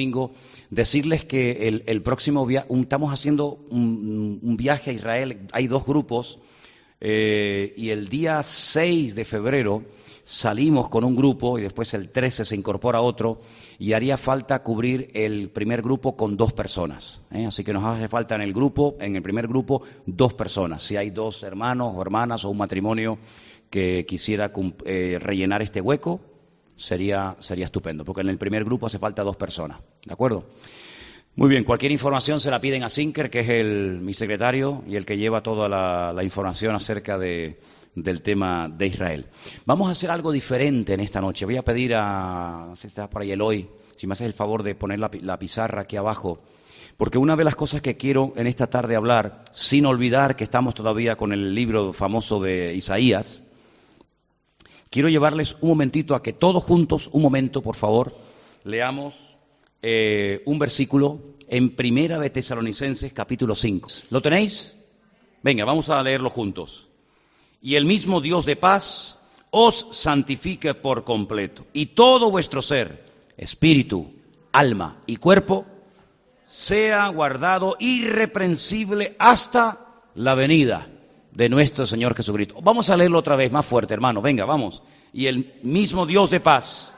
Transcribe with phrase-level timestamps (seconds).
[0.00, 0.32] domingo,
[0.70, 6.38] decirles que el, próximo viaje, estamos haciendo un, viaje a Israel, hay dos grupos,
[7.02, 9.82] eh, y el día 6 de febrero
[10.24, 13.38] salimos con un grupo y después el 13 se incorpora otro
[13.78, 17.20] y haría falta cubrir el primer grupo con dos personas.
[17.30, 17.44] ¿eh?
[17.46, 20.82] Así que nos hace falta en el grupo, en el primer grupo, dos personas.
[20.82, 23.18] Si hay dos hermanos o hermanas o un matrimonio
[23.68, 24.50] que quisiera
[24.86, 26.29] eh, rellenar este hueco,
[26.80, 29.80] sería, sería estupendo, porque en el primer grupo hace falta dos personas.
[30.04, 30.46] ¿De acuerdo?
[31.36, 34.96] Muy bien, cualquier información se la piden a Sinker, que es el, mi secretario y
[34.96, 37.58] el que lleva toda la información acerca de
[37.94, 39.26] del tema de Israel.
[39.66, 41.44] Vamos a hacer algo diferente en esta noche.
[41.44, 44.74] Voy a pedir a, si está por ahí Eloy, si me haces el favor de
[44.74, 46.40] poner la, la pizarra aquí abajo,
[46.96, 50.74] porque una de las cosas que quiero en esta tarde hablar, sin olvidar que estamos
[50.74, 53.42] todavía con el libro famoso de Isaías,
[54.90, 58.14] quiero llevarles un momentito a que todos juntos, un momento, por favor,
[58.64, 59.36] leamos
[59.80, 63.88] eh, un versículo en Primera de Tesalonicenses, capítulo 5.
[64.10, 64.74] ¿Lo tenéis?
[65.42, 66.86] Venga, vamos a leerlo juntos
[67.62, 69.18] y el mismo Dios de paz
[69.50, 71.66] os santifique por completo.
[71.72, 73.04] Y todo vuestro ser,
[73.36, 74.12] espíritu,
[74.52, 75.66] alma y cuerpo,
[76.44, 80.88] sea guardado irreprensible hasta la venida
[81.40, 82.56] de nuestro Señor Jesucristo.
[82.62, 84.20] Vamos a leerlo otra vez, más fuerte, hermano.
[84.20, 84.82] Venga, vamos.
[85.10, 86.92] Y el mismo Dios de paz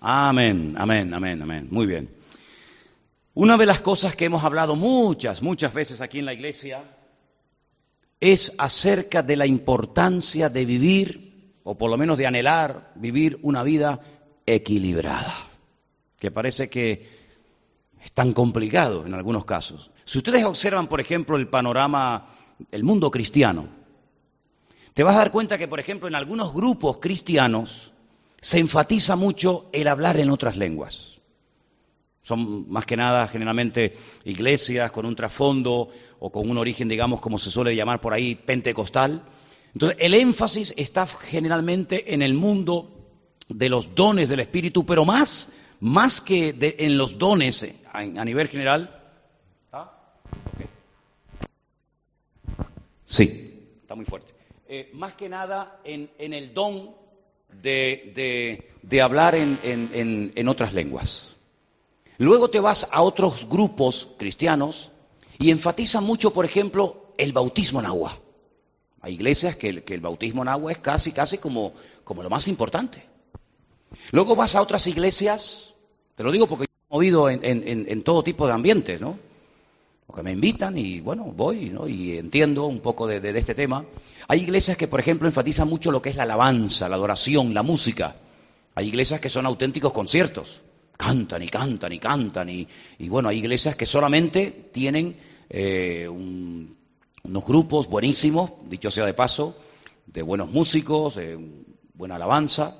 [0.00, 1.68] Amén, amén, amén, amén.
[1.70, 2.08] Muy bien.
[3.34, 6.82] Una de las cosas que hemos hablado muchas, muchas veces aquí en la iglesia
[8.20, 11.27] es acerca de la importancia de vivir,
[11.70, 14.00] o por lo menos de anhelar, vivir una vida
[14.46, 15.34] equilibrada,
[16.18, 17.06] que parece que
[18.00, 19.90] es tan complicado en algunos casos.
[20.06, 22.26] Si ustedes observan, por ejemplo, el panorama,
[22.72, 23.68] el mundo cristiano,
[24.94, 27.92] te vas a dar cuenta que, por ejemplo, en algunos grupos cristianos,
[28.40, 31.18] se enfatiza mucho el hablar en otras lenguas.
[32.22, 37.36] Son más que nada generalmente iglesias con un trasfondo o con un origen, digamos, como
[37.36, 39.22] se suele llamar por ahí, pentecostal.
[39.74, 43.06] Entonces, el énfasis está generalmente en el mundo
[43.48, 45.48] de los dones del Espíritu, pero más,
[45.80, 48.94] más que en los dones a, nivel general.
[53.04, 54.34] Sí, está muy fuerte.
[54.68, 56.94] Eh, más que nada en, en el don
[57.62, 61.36] de, hablar en, otras lenguas.
[62.18, 64.90] Luego te vas a otros grupos cristianos
[65.38, 68.18] y enfatizan mucho, por ejemplo, el bautismo en agua.
[69.00, 71.72] Hay iglesias que el, bautismo en agua es casi, casi como,
[72.04, 73.04] como, lo más importante.
[74.10, 75.74] Luego vas a otras iglesias,
[76.16, 79.18] te lo digo porque yo he movido en, todo tipo de ambientes, ¿no?
[80.06, 81.86] porque me invitan y bueno, voy ¿no?
[81.86, 83.84] y entiendo un poco de, este tema.
[84.26, 87.62] Hay iglesias que, por ejemplo, enfatizan mucho lo que es la alabanza, la adoración, la
[87.62, 88.16] música.
[88.74, 90.62] Hay iglesias que son auténticos conciertos.
[90.96, 92.48] Cantan y cantan y cantan.
[92.48, 92.66] Y,
[93.08, 95.16] bueno, hay iglesias que solamente tienen
[95.50, 96.08] eh,
[97.24, 99.56] unos grupos buenísimos, dicho sea de paso,
[100.06, 101.38] de buenos músicos, de
[101.94, 102.76] buena alabanza.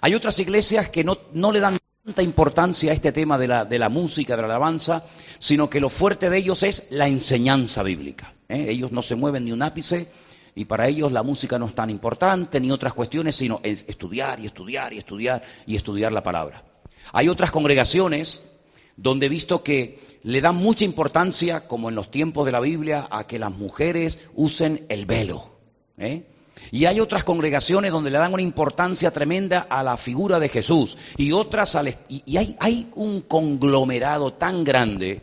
[0.00, 3.64] Hay otras iglesias que no, no le dan tanta importancia a este tema de la,
[3.64, 5.04] de la, música, de la alabanza,
[5.38, 8.34] sino que lo fuerte de ellos es la enseñanza bíblica.
[8.48, 8.66] ¿eh?
[8.70, 10.10] Ellos no se mueven ni un ápice
[10.54, 14.46] y para ellos la música no es tan importante ni otras cuestiones, sino estudiar y
[14.46, 16.64] estudiar y estudiar y estudiar la palabra.
[17.12, 18.51] Hay otras congregaciones
[18.96, 23.06] donde he visto que le dan mucha importancia, como en los tiempos de la Biblia,
[23.10, 25.50] a que las mujeres usen el velo.
[25.98, 26.26] ¿eh?
[26.70, 30.96] Y hay otras congregaciones donde le dan una importancia tremenda a la figura de Jesús
[31.16, 35.22] y otras al, y, hay, hay un conglomerado tan grande.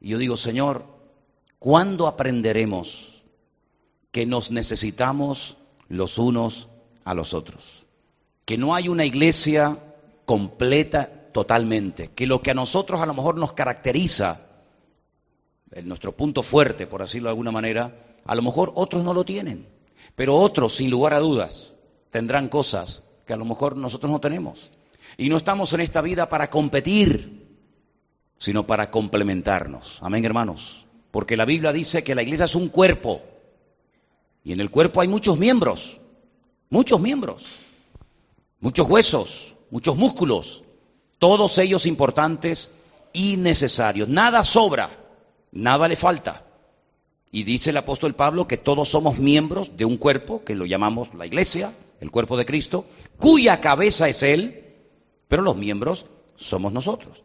[0.00, 0.84] Y yo digo, Señor,
[1.58, 3.22] ¿cuándo aprenderemos
[4.12, 5.56] que nos necesitamos
[5.88, 6.68] los unos
[7.04, 7.86] a los otros?
[8.44, 9.78] Que no hay una iglesia
[10.24, 14.40] completa totalmente, que lo que a nosotros a lo mejor nos caracteriza,
[15.84, 19.68] nuestro punto fuerte, por decirlo de alguna manera, a lo mejor otros no lo tienen.
[20.14, 21.74] Pero otros, sin lugar a dudas,
[22.10, 24.72] tendrán cosas que a lo mejor nosotros no tenemos.
[25.18, 27.58] Y no estamos en esta vida para competir,
[28.38, 29.98] sino para complementarnos.
[30.00, 30.86] Amén, hermanos.
[31.10, 33.20] Porque la Biblia dice que la iglesia es un cuerpo.
[34.42, 36.00] Y en el cuerpo hay muchos miembros.
[36.70, 37.44] Muchos miembros.
[38.58, 40.62] Muchos huesos, muchos músculos.
[41.18, 42.70] Todos ellos importantes
[43.12, 44.08] y necesarios.
[44.08, 44.90] Nada sobra,
[45.52, 46.44] nada le falta.
[47.30, 51.12] Y dice el apóstol Pablo que todos somos miembros de un cuerpo, que lo llamamos
[51.14, 52.86] la iglesia, el cuerpo de Cristo,
[53.18, 54.74] cuya cabeza es Él,
[55.28, 57.22] pero los miembros somos nosotros.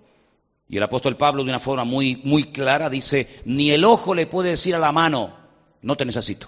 [0.67, 4.25] Y el apóstol Pablo de una forma muy, muy clara dice, ni el ojo le
[4.25, 5.35] puede decir a la mano,
[5.81, 6.47] no te necesito.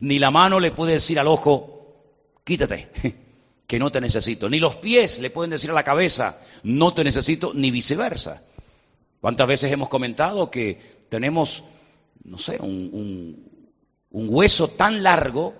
[0.00, 1.96] Ni la mano le puede decir al ojo,
[2.44, 2.90] quítate,
[3.72, 4.50] que no te necesito.
[4.50, 8.42] Ni los pies le pueden decir a la cabeza, no te necesito, ni viceversa.
[9.18, 11.64] ¿Cuántas veces hemos comentado que tenemos,
[12.22, 13.42] no sé, un,
[14.10, 15.54] un hueso tan largo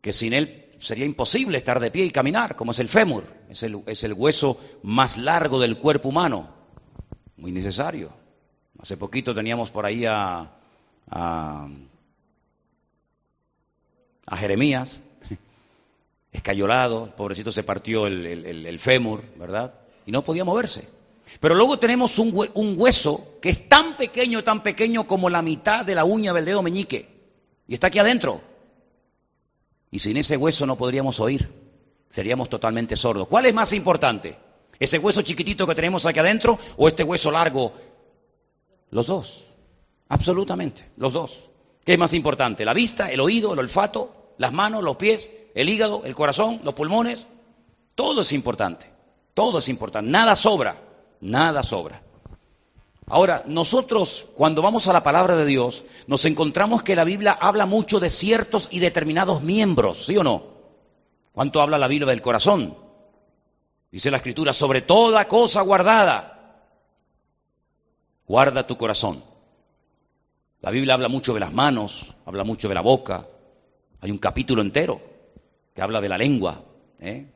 [0.00, 3.62] que sin él sería imposible estar de pie y caminar, como es el fémur, es
[3.62, 6.48] el, es el hueso más largo del cuerpo humano,
[7.36, 8.10] muy necesario.
[8.78, 10.50] Hace poquito teníamos por ahí a,
[11.10, 11.68] a,
[14.34, 15.02] Jeremías,
[16.32, 19.74] escayolado, el pobrecito se partió el, fémur, ¿verdad?
[20.06, 20.88] Y no podía moverse.
[21.40, 25.84] Pero luego tenemos un, un, hueso que es tan pequeño, tan pequeño como la mitad
[25.84, 27.08] de la uña del dedo meñique.
[27.66, 28.40] Y está aquí adentro.
[29.90, 31.48] Y sin ese hueso no podríamos oír.
[32.10, 33.28] Seríamos totalmente sordos.
[33.28, 34.38] ¿Cuál es más importante?
[34.78, 37.72] ¿Ese hueso chiquitito que tenemos aquí adentro o este hueso largo?
[38.90, 39.44] Los dos.
[40.08, 40.88] Absolutamente.
[40.96, 41.44] Los dos.
[41.84, 42.64] ¿Qué es más importante?
[42.64, 46.74] ¿La vista, el oído, el olfato, las manos, los pies, el hígado, el corazón, los
[46.74, 47.26] pulmones?
[47.96, 48.88] Todo es importante.
[49.34, 50.08] Todo es importante.
[50.08, 50.80] Nada sobra.
[51.20, 52.00] Nada sobra.
[53.06, 57.66] Ahora, nosotros cuando vamos a la palabra de Dios, nos encontramos que la Biblia habla
[57.66, 60.44] mucho de ciertos y determinados miembros, ¿sí o no?
[61.32, 62.76] ¿Cuánto habla la Biblia del corazón?
[63.90, 66.68] Dice la Escritura, sobre toda cosa guardada,
[68.28, 69.24] guarda tu corazón.
[70.60, 73.26] La Biblia habla mucho de las manos, habla mucho de la boca.
[74.00, 75.17] Hay un capítulo entero
[75.78, 76.64] que habla de la lengua.
[76.98, 77.30] ¿eh?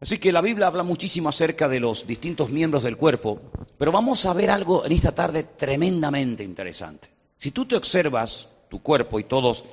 [0.00, 3.40] Así que la Biblia habla muchísimo acerca de los distintos miembros del cuerpo,
[3.78, 7.08] pero vamos a ver algo en esta tarde tremendamente interesante.
[7.38, 9.64] Si tú te observas tu cuerpo y todos,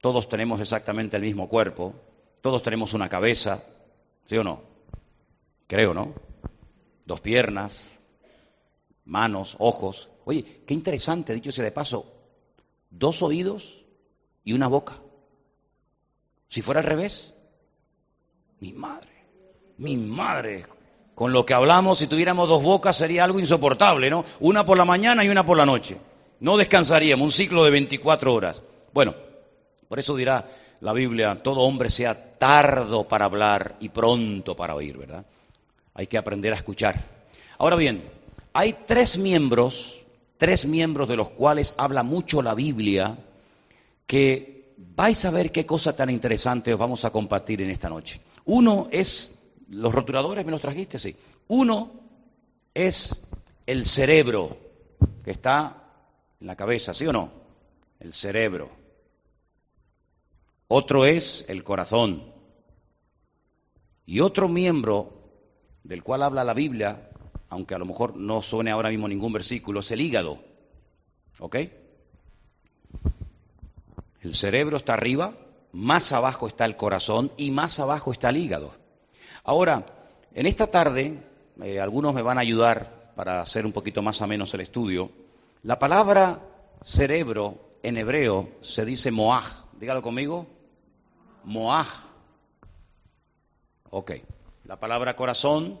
[0.00, 1.94] todos tenemos exactamente el mismo cuerpo,
[2.40, 3.62] todos tenemos una cabeza,
[4.26, 4.60] ¿sí o no?
[5.68, 6.12] Creo, ¿no?
[7.06, 8.00] Dos piernas,
[9.04, 10.08] manos, ojos.
[10.24, 12.12] Oye, qué interesante, dicho sea de paso,
[12.90, 13.84] dos oídos
[14.42, 15.03] y una boca.
[16.54, 17.34] Si fuera al revés,
[18.60, 19.10] mi madre.
[19.78, 20.64] Mi madre,
[21.16, 24.24] con lo que hablamos, si tuviéramos dos bocas sería algo insoportable, ¿no?
[24.38, 25.98] Una por la mañana y una por la noche.
[26.38, 28.62] No descansaríamos, un ciclo de 24 horas.
[28.92, 29.16] Bueno,
[29.88, 30.46] por eso dirá
[30.78, 35.26] la Biblia, todo hombre sea tardo para hablar y pronto para oír, ¿verdad?
[35.92, 36.94] Hay que aprender a escuchar.
[37.58, 38.08] Ahora bien,
[38.52, 40.04] hay tres miembros,
[40.38, 43.18] tres miembros de los cuales habla mucho la Biblia,
[44.06, 44.53] que
[44.96, 48.20] vais a ver qué cosa tan interesante os vamos a compartir en esta noche.
[48.44, 49.34] Uno es
[49.68, 51.16] los rotuladores me los trajiste, sí.
[51.48, 51.90] Uno
[52.74, 53.26] es
[53.66, 54.56] el cerebro,
[55.22, 55.84] que está
[56.40, 57.32] en la cabeza, ¿sí o no?
[58.00, 58.70] El cerebro.
[60.68, 62.32] Otro es el corazón.
[64.06, 65.32] Y otro miembro
[65.82, 67.10] del cual habla la Biblia,
[67.48, 70.42] aunque a lo mejor no suene ahora mismo ningún versículo, es el hígado.
[71.38, 71.56] ¿Ok?
[74.24, 75.36] El cerebro está arriba,
[75.72, 78.72] más abajo está el corazón y más abajo está el hígado.
[79.44, 79.84] Ahora,
[80.32, 81.18] en esta tarde,
[81.62, 85.10] eh, algunos me van a ayudar para hacer un poquito más o menos el estudio.
[85.62, 86.40] La palabra
[86.80, 89.44] cerebro en hebreo se dice moaj.
[89.78, 90.46] Dígalo conmigo.
[91.44, 91.88] Moaj.
[93.90, 94.12] Ok.
[94.64, 95.78] La palabra corazón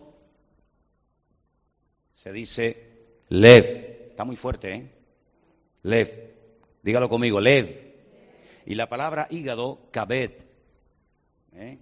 [2.12, 4.08] se dice lev.
[4.10, 4.90] Está muy fuerte, ¿eh?
[5.82, 6.34] Lev.
[6.82, 7.83] Dígalo conmigo, lev.
[8.66, 10.32] Y la palabra hígado, kabed.
[11.52, 11.78] ¿Eh?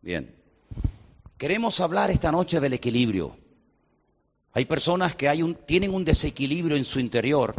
[0.00, 0.34] Bien.
[1.36, 3.36] Queremos hablar esta noche del equilibrio.
[4.52, 7.54] Hay personas que hay tienen un desequilibrio en su interior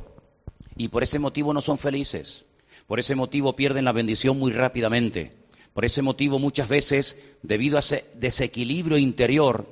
[0.76, 2.46] y por ese motivo no son felices.
[2.88, 5.34] Por ese motivo pierden la bendición muy rápidamente.
[5.74, 9.68] Por ese motivo muchas veces, debido a ese desequilibrio interior,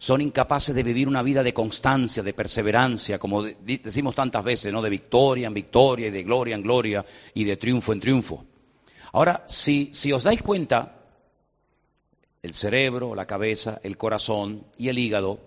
[0.00, 4.80] son incapaces de vivir una vida de constancia, de perseverancia, como decimos tantas veces, ¿no?
[4.80, 7.04] De victoria en victoria y de gloria en gloria
[7.34, 8.46] y de triunfo en triunfo.
[9.12, 11.04] Ahora, si, si os dais cuenta,
[12.40, 15.38] el cerebro, la cabeza, el corazón y el hígado,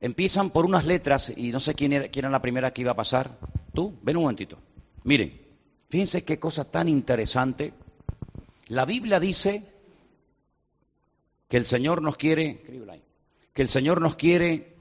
[0.00, 2.92] empiezan por unas letras y no sé quién era, quién era la primera que iba
[2.92, 3.36] a pasar.
[3.74, 4.58] Tú, ven un momentito.
[5.02, 5.40] Miren,
[5.88, 7.74] fíjense qué cosa tan interesante.
[8.68, 9.68] La Biblia dice
[11.48, 12.62] que el Señor nos quiere,
[13.52, 14.76] que el Señor nos quiere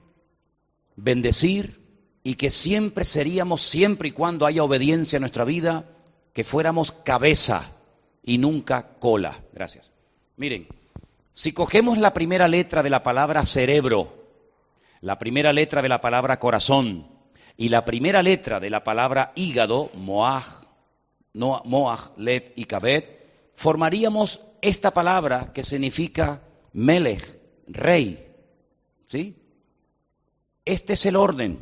[0.96, 1.82] bendecir
[2.24, 5.86] y que siempre seríamos, siempre y cuando haya obediencia en nuestra vida,
[6.34, 7.72] que fuéramos cabeza
[8.24, 9.44] y nunca cola.
[9.54, 9.92] Gracias.
[10.38, 10.68] Miren,
[11.34, 14.22] si cogemos la primera letra de la palabra cerebro,
[15.01, 17.08] la primera letra de la palabra corazón
[17.58, 20.66] y la primera letra de la palabra hígado, moaj,
[21.34, 26.42] no, moaj, lev y kabet, formaríamos esta palabra que significa
[26.74, 28.31] melech, rey.
[29.12, 29.36] ¿Sí?
[30.63, 31.60] Este es el orden.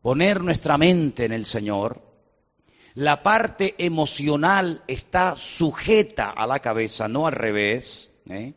[0.00, 2.02] Poner nuestra mente en el Señor.
[2.94, 8.10] La parte emocional está sujeta a la cabeza, no al revés.
[8.28, 8.54] ¿eh?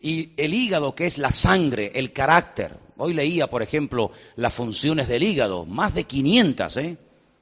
[0.00, 2.76] Y el hígado, que es la sangre, el carácter.
[2.96, 6.98] Hoy leía, por ejemplo, las funciones del hígado, más de 500, ¿eh?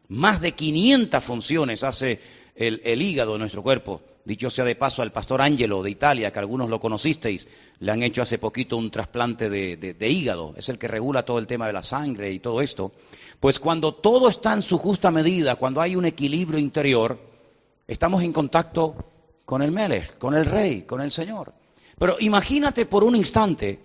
[0.09, 2.21] Más de 500 funciones hace
[2.61, 4.03] el, hígado de nuestro cuerpo.
[4.25, 7.49] Dicho sea de paso al pastor Angelo de Italia, que algunos lo conocisteis,
[7.79, 11.47] le han hecho hace poquito un trasplante de, hígado, es el que regula todo el
[11.47, 12.93] tema de la sangre y todo esto.
[13.41, 17.19] Pues cuando todo está en su justa medida, cuando hay un equilibrio interior,
[17.89, 18.95] estamos en contacto
[19.47, 21.55] con el Melech, con el Rey, con el Señor.
[21.99, 23.81] Pero imagínate por un instante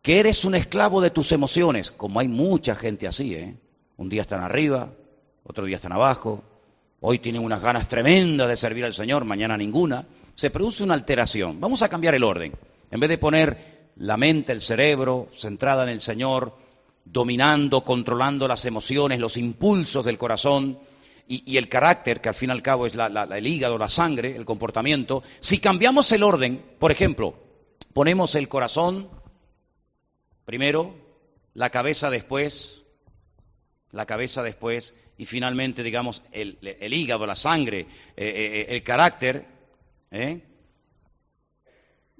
[0.00, 3.54] que eres un esclavo de tus emociones, como hay mucha gente así, ¿eh?
[3.98, 4.92] Un día están arriba,
[5.44, 6.42] otro día están abajo,
[7.00, 10.06] Hoy tienen unas ganas tremendas de servir al Señor, mañana ninguna.
[10.34, 11.60] Se produce una alteración.
[11.60, 12.52] Vamos a cambiar el orden.
[12.90, 16.56] En vez de poner la mente, el cerebro, centrada en el Señor,
[17.04, 20.78] dominando, controlando las emociones, los impulsos del corazón
[21.28, 24.44] y, el carácter, que al fin y al cabo es el hígado, la sangre, el
[24.44, 27.34] comportamiento, si cambiamos el orden, por ejemplo,
[27.92, 29.10] ponemos el corazón
[30.46, 30.94] primero,
[31.52, 32.82] la cabeza después,
[33.90, 36.56] la cabeza después, y finalmente, digamos, el,
[36.94, 39.44] hígado, la sangre, eh, eh, el carácter.
[40.12, 40.40] ¿eh?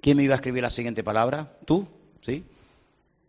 [0.03, 1.57] ¿Quién me iba a escribir la siguiente palabra?
[1.65, 1.87] ¿Tú?
[2.21, 2.45] ¿Sí?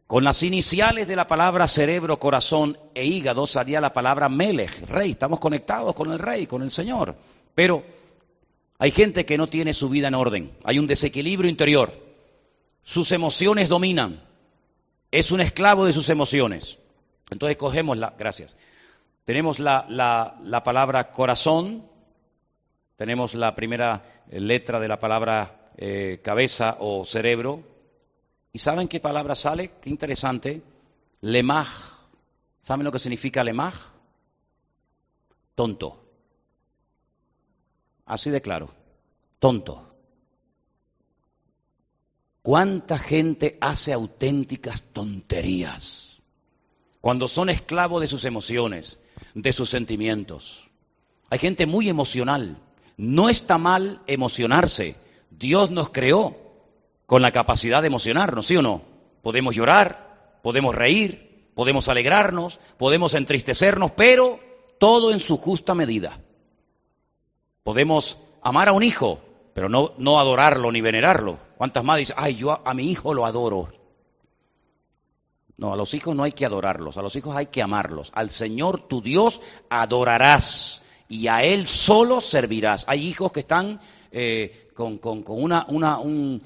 [0.07, 5.11] Con las iniciales de la palabra cerebro, corazón e hígado salía la palabra Melech, rey.
[5.11, 7.15] Estamos conectados con el rey, con el Señor.
[7.53, 7.85] Pero
[8.79, 10.51] hay gente que no tiene su vida en orden.
[10.63, 11.93] Hay un desequilibrio interior.
[12.81, 14.23] Sus emociones dominan.
[15.11, 16.79] Es un esclavo de sus emociones.
[17.29, 18.55] Entonces cogemos la, gracias,
[19.29, 21.87] tenemos la, palabra corazón,
[22.95, 27.63] tenemos la primera letra de la palabra eh, cabeza o cerebro.
[28.51, 29.73] ¿Y saben qué palabra sale?
[29.81, 30.63] Qué interesante.
[31.21, 31.69] Lemaj.
[32.63, 33.75] ¿Saben lo que significa lemaj?
[35.53, 36.03] Tonto.
[38.07, 38.71] Así de claro.
[39.37, 39.93] Tonto.
[42.41, 46.19] ¿Cuánta gente hace auténticas tonterías?
[46.99, 48.99] Cuando son esclavos de sus emociones,
[49.33, 50.69] de sus sentimientos.
[51.29, 52.57] Hay gente muy emocional.
[52.97, 54.95] No está mal emocionarse.
[55.29, 56.37] Dios nos creó
[57.05, 58.81] con la capacidad de emocionarnos, ¿sí o no?
[59.21, 64.39] Podemos llorar, podemos reír, podemos alegrarnos, podemos entristecernos, pero
[64.79, 66.19] todo en su justa medida.
[67.63, 69.19] Podemos amar a un hijo,
[69.53, 71.37] pero no, no adorarlo ni venerarlo.
[71.57, 73.78] ¿Cuántas más dicen, ay, yo a mi hijo lo adoro?
[75.59, 78.13] No, a los hijos no hay que adorarlos, a los hijos hay que amarlos.
[78.15, 82.85] Al Señor tu Dios adorarás y a Él solo servirás.
[82.87, 83.81] Hay hijos que están
[84.13, 86.41] eh, con, una, un,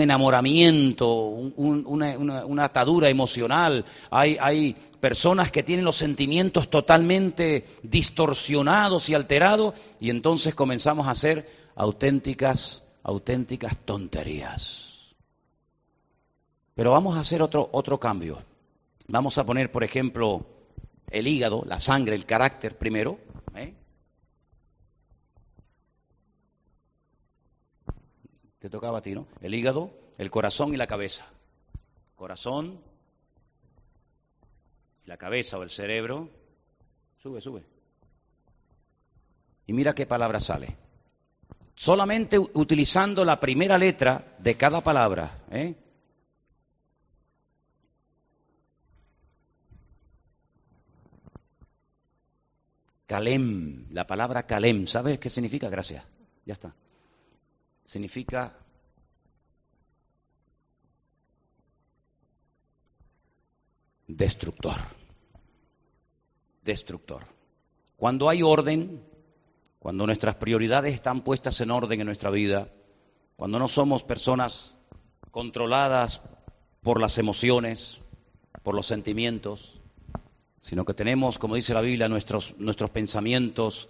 [0.00, 3.84] enamoramiento, una, atadura emocional.
[4.08, 11.10] Hay, hay personas que tienen los sentimientos totalmente distorsionados y alterados y entonces comenzamos a
[11.10, 14.87] hacer auténticas, auténticas tonterías.
[16.78, 18.38] Pero vamos a hacer otro, otro cambio.
[19.08, 20.46] Vamos a poner, por ejemplo,
[21.10, 23.18] el hígado, la sangre, el carácter primero.
[23.56, 23.74] ¿eh?
[28.60, 29.26] Te tocaba a ti, ¿no?
[29.40, 31.26] El hígado, el corazón y la cabeza.
[32.14, 32.80] Corazón,
[35.04, 36.30] la cabeza o el cerebro.
[37.20, 37.64] Sube, sube.
[39.66, 40.76] Y mira qué palabra sale.
[41.74, 45.42] Solamente utilizando la primera letra de cada palabra.
[45.50, 45.74] ¿eh?
[53.08, 55.70] Kalem, la palabra Kalem, ¿sabes qué significa?
[55.70, 56.04] Gracias,
[56.44, 56.74] ya está.
[57.86, 58.54] Significa
[64.06, 64.76] destructor.
[66.62, 67.24] Destructor.
[67.96, 69.02] Cuando hay orden,
[69.78, 72.70] cuando nuestras prioridades están puestas en orden en nuestra vida,
[73.36, 74.76] cuando no somos personas
[75.30, 76.22] controladas
[76.82, 78.02] por las emociones,
[78.62, 79.80] por los sentimientos,
[80.60, 83.88] sino que tenemos, como dice la Biblia, nuestros, nuestros pensamientos,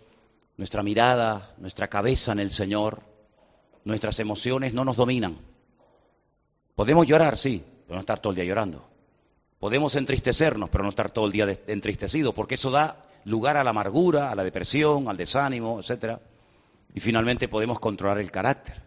[0.56, 3.00] nuestra mirada, nuestra cabeza en el Señor,
[3.84, 5.38] nuestras emociones no nos dominan.
[6.75, 8.87] Podemos llorar, sí, pero no estar todo el día llorando.
[9.58, 13.70] Podemos entristecernos, pero no estar todo el día entristecidos, porque eso da lugar a la
[13.70, 16.18] amargura, a la depresión, al desánimo, etc.
[16.94, 18.82] Y finalmente podemos controlar el carácter,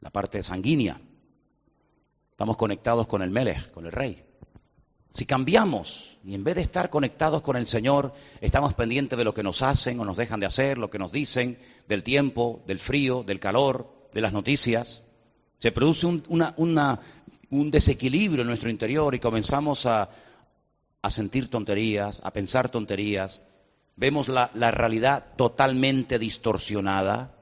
[0.00, 1.00] la parte sanguínea.
[2.30, 4.24] Estamos conectados con el Melech, con el Rey.
[5.12, 9.34] Si cambiamos y en vez de estar conectados con el Señor, estamos pendientes de lo
[9.34, 12.78] que nos hacen o nos dejan de hacer, lo que nos dicen, del tiempo, del
[12.78, 15.02] frío, del calor, de las noticias,
[15.58, 20.08] Se produce un, desequilibrio en nuestro interior y comenzamos a,
[21.08, 23.42] sentir tonterías, a pensar tonterías.
[23.96, 27.39] Vemos la realidad totalmente distorsionada.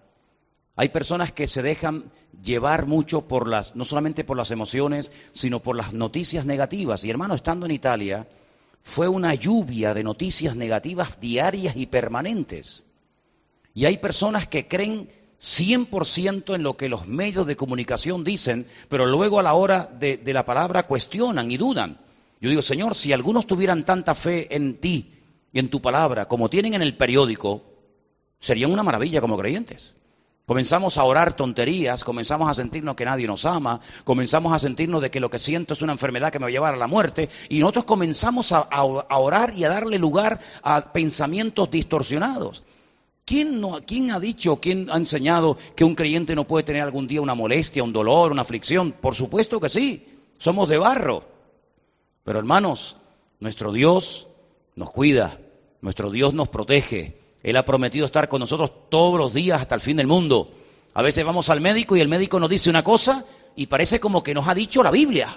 [0.79, 2.05] Hay personas que se dejan
[2.41, 7.05] llevar mucho por las, no solamente por las emociones, sino por las noticias negativas.
[7.05, 8.29] Y hermano, estando en Italia,
[8.85, 12.85] fue una lluvia de noticias negativas diarias y permanentes.
[13.75, 19.05] Y hay personas que creen 100% en lo que los medios de comunicación dicen, pero
[19.05, 21.99] luego a la hora de, de, la palabra cuestionan y dudan.
[22.41, 25.13] Yo digo, Señor, si algunos tuvieran tanta fe en ti
[25.53, 27.65] y en tu palabra como tienen en el periódico,
[28.39, 29.97] serían una maravilla como creyentes.
[30.49, 35.11] Comenzamos a orar tonterías, comenzamos a sentirnos que nadie nos ama, comenzamos a sentirnos de
[35.11, 37.29] que lo que siento es una enfermedad que me va a llevar a la muerte,
[37.51, 42.63] y nosotros comenzamos a, orar y a darle lugar a pensamientos distorsionados.
[43.27, 47.07] ¿Quién, no, ¿Quién ha dicho, quién ha enseñado que un creyente no puede tener algún
[47.07, 48.93] día una molestia, un dolor, una aflicción?
[48.93, 50.07] Por supuesto que sí,
[50.39, 51.25] somos de barro.
[52.25, 52.97] Pero hermanos,
[53.39, 54.29] nuestro Dios
[54.77, 55.39] nos cuida,
[55.83, 57.18] nuestro Dios nos protege.
[57.43, 60.51] Él ha prometido estar con nosotros todos los días hasta el fin del mundo.
[60.95, 64.23] A veces vamos al médico y el médico nos dice una cosa y parece como
[64.23, 65.29] que nos ha dicho la Biblia.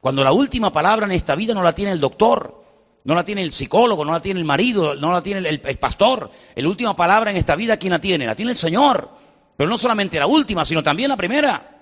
[0.00, 2.62] Cuando la última palabra en esta vida no la tiene el doctor,
[3.04, 6.30] no la tiene el psicólogo, no la tiene el marido, no la tiene el, pastor.
[6.54, 8.26] La última palabra en esta vida, ¿quién la tiene?
[8.26, 9.08] La tiene el Señor.
[9.56, 11.80] Pero no solamente la última, sino también la primera.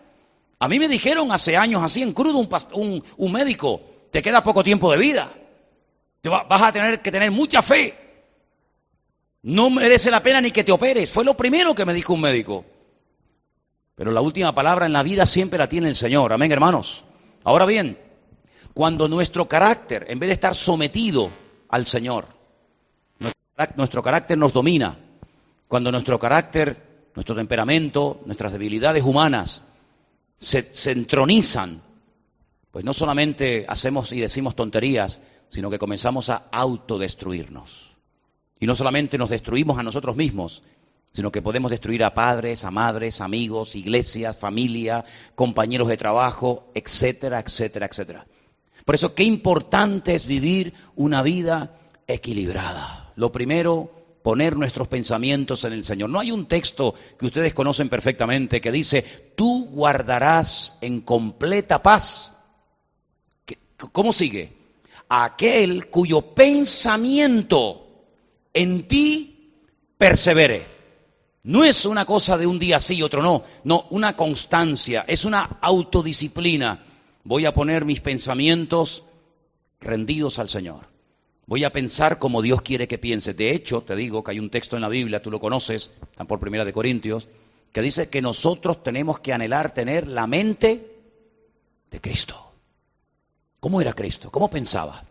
[0.59, 4.63] A mí me dijeron hace años así en crudo un, un, médico, te queda poco
[4.63, 5.31] tiempo de vida.
[6.21, 8.04] Te va, vas a tener que tener mucha fe.
[9.45, 11.11] No merece la pena ni que te operes.
[11.11, 12.65] Fue lo primero que me dijo un médico.
[13.95, 16.33] Pero la última palabra en la vida siempre la tiene el Señor.
[16.33, 17.05] Amén, hermanos.
[17.45, 17.99] Ahora bien,
[18.73, 21.31] cuando nuestro carácter, en vez de estar sometido
[21.69, 22.27] al Señor,
[23.77, 24.97] nuestro carácter nos domina,
[25.69, 29.67] cuando nuestro carácter, nuestro temperamento, nuestras debilidades humanas
[30.39, 31.83] se, se entronizan,
[32.71, 37.94] pues no solamente hacemos y decimos tonterías, sino que comenzamos a autodestruirnos.
[38.61, 40.63] Y no solamente nos destruimos a nosotros mismos,
[41.11, 45.05] sino que podemos destruir a padres, a madres, amigos, iglesias, familia,
[45.37, 48.27] compañeros de trabajo, etcétera, etcétera, etcétera.
[48.85, 53.13] Por eso, qué importante es vivir una vida equilibrada.
[53.17, 53.91] Lo primero,
[54.25, 56.11] poner nuestros pensamientos en el Señor.
[56.11, 59.03] No hay un texto que ustedes conocen perfectamente que dice,
[59.37, 62.33] tú guardarás en completa paz.
[63.93, 64.53] ¿Cómo sigue?
[65.09, 67.84] Aquel cuyo pensamiento
[68.55, 69.53] en ti
[69.99, 70.67] persevere.
[71.43, 75.27] No es una cosa de un día sí y otro no, no, una constancia, es
[75.27, 76.83] una autodisciplina
[77.25, 79.05] voy a poner mis pensamientos
[79.81, 80.87] rendidos al Señor.
[81.47, 83.35] Voy a pensar como Dios quiere que piense.
[83.35, 86.27] De hecho, te digo que hay un texto en la Biblia, tú lo conoces, están
[86.27, 87.29] por primera de Corintios,
[87.73, 90.91] que dice que nosotros tenemos que anhelar tener la mente
[91.91, 92.53] de Cristo.
[93.61, 94.31] ¿Cómo era Cristo?
[94.31, 95.05] ¿Cómo pensaba?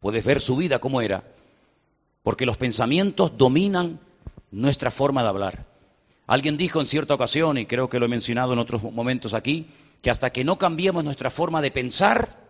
[0.00, 1.24] Puedes ver su vida cómo era,
[2.24, 4.00] porque los pensamientos dominan
[4.50, 5.66] nuestra forma de hablar.
[6.26, 9.66] Alguien dijo en cierta ocasión, y creo que lo he mencionado en otros momentos aquí,
[10.00, 12.40] que hasta que no cambiemos nuestra forma de pensar,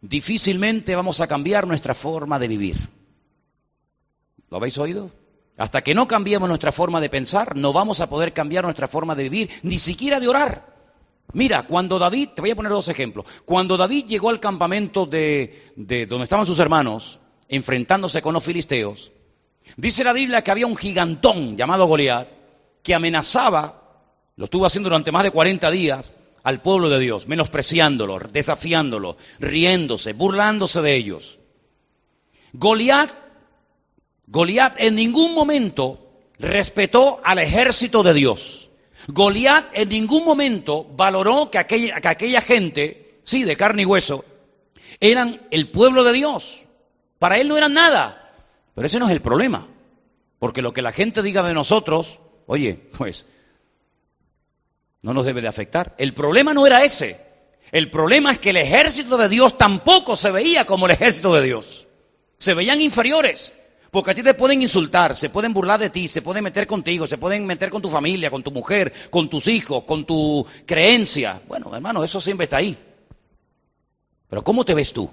[0.00, 2.76] difícilmente vamos a cambiar nuestra forma de vivir.
[4.50, 5.10] ¿Lo habéis oído?
[5.56, 9.16] Hasta que no cambiemos nuestra forma de pensar, no vamos a poder cambiar nuestra forma
[9.16, 10.76] de vivir, ni siquiera de orar.
[11.32, 15.72] Mira, cuando David, te voy a poner dos ejemplos, cuando David llegó al campamento de,
[15.74, 19.12] de donde estaban sus hermanos, enfrentándose con los filisteos,
[19.76, 22.28] dice la Biblia que había un gigantón llamado Goliat
[22.82, 23.82] que amenazaba,
[24.36, 30.12] lo estuvo haciendo durante más de 40 días, al pueblo de Dios, menospreciándolo, desafiándolo, riéndose,
[30.12, 31.38] burlándose de ellos.
[32.52, 33.10] Goliat,
[34.26, 36.08] Goliat en ningún momento
[36.38, 38.70] respetó al ejército de Dios.
[39.08, 44.24] Goliat en ningún momento valoró que aquella, que aquella gente, sí, de carne y hueso,
[45.00, 46.60] eran el pueblo de Dios.
[47.18, 48.32] Para él no eran nada.
[48.74, 49.66] Pero ese no es el problema.
[50.38, 53.26] Porque lo que la gente diga de nosotros, oye, pues
[55.02, 55.94] no nos debe de afectar.
[55.98, 57.20] El problema no era ese.
[57.72, 61.42] El problema es que el ejército de Dios tampoco se veía como el ejército de
[61.42, 61.86] Dios.
[62.38, 63.52] Se veían inferiores.
[63.90, 67.06] Porque a ti te pueden insultar, se pueden burlar de ti, se pueden meter contigo,
[67.06, 71.40] se pueden meter con tu familia, con tu mujer, con tus hijos, con tu creencia.
[71.48, 72.76] Bueno, hermano, eso siempre está ahí.
[74.28, 75.10] Pero ¿cómo te ves tú?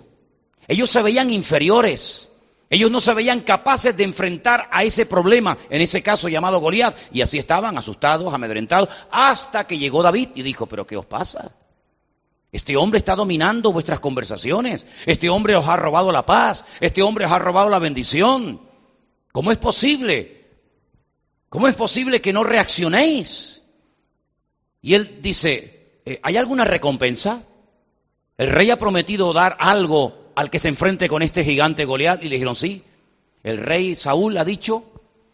[0.67, 2.29] Ellos se veían inferiores.
[2.69, 6.97] Ellos no se veían capaces de enfrentar a ese problema, en ese caso llamado Goliat,
[7.11, 11.51] y así estaban asustados, amedrentados, hasta que llegó David y dijo, pero ¿qué os pasa?
[12.51, 17.25] Este hombre está dominando vuestras conversaciones, este hombre os ha robado la paz, este hombre
[17.25, 18.61] os ha robado la bendición.
[19.31, 20.47] ¿Cómo es posible?
[21.49, 23.61] ¿Cómo es posible que no reaccionéis?
[24.81, 27.43] Y él dice, eh, ¿hay alguna recompensa?
[28.37, 32.29] El rey ha prometido dar algo al que se enfrente con este gigante Goliat y
[32.29, 32.83] le dijeron sí.
[33.43, 34.83] El rey Saúl ha dicho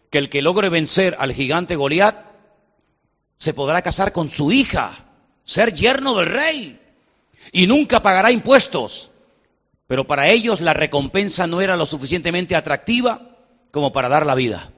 [0.10, 2.26] que el que logre vencer al gigante Goliat
[3.38, 5.06] se podrá casar con su hija,
[5.44, 6.80] ser yerno del rey
[7.52, 9.10] y nunca pagará impuestos.
[9.88, 13.38] Pero para ellos la recompensa no era lo suficientemente atractiva
[13.72, 14.72] como para dar la vida.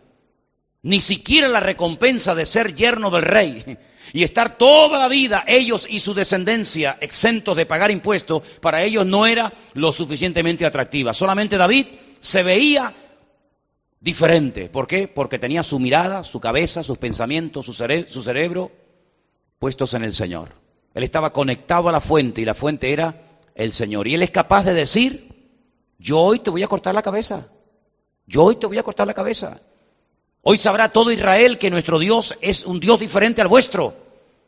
[0.82, 3.78] Ni siquiera la recompensa de ser yerno del rey
[4.12, 9.06] y estar toda la vida ellos y su descendencia exentos de pagar impuestos, para ellos
[9.06, 11.14] no era lo suficientemente atractiva.
[11.14, 11.88] Solamente David
[12.20, 12.94] se veía
[14.02, 14.70] diferente.
[14.70, 15.08] ¿Por qué?
[15.08, 18.72] Porque tenía su mirada, su cabeza, sus pensamientos, su, su cerebro
[19.60, 20.50] puestos en el Señor.
[20.94, 24.08] Él estaba conectado a la fuente y la fuente era el Señor.
[24.08, 25.34] Y Él es capaz de decir,
[25.98, 27.48] yo hoy te voy a cortar la cabeza.
[28.28, 29.62] Yo hoy te voy a cortar la cabeza.
[30.46, 33.96] Hoy sabrá todo Israel que nuestro Dios es un Dios diferente al vuestro.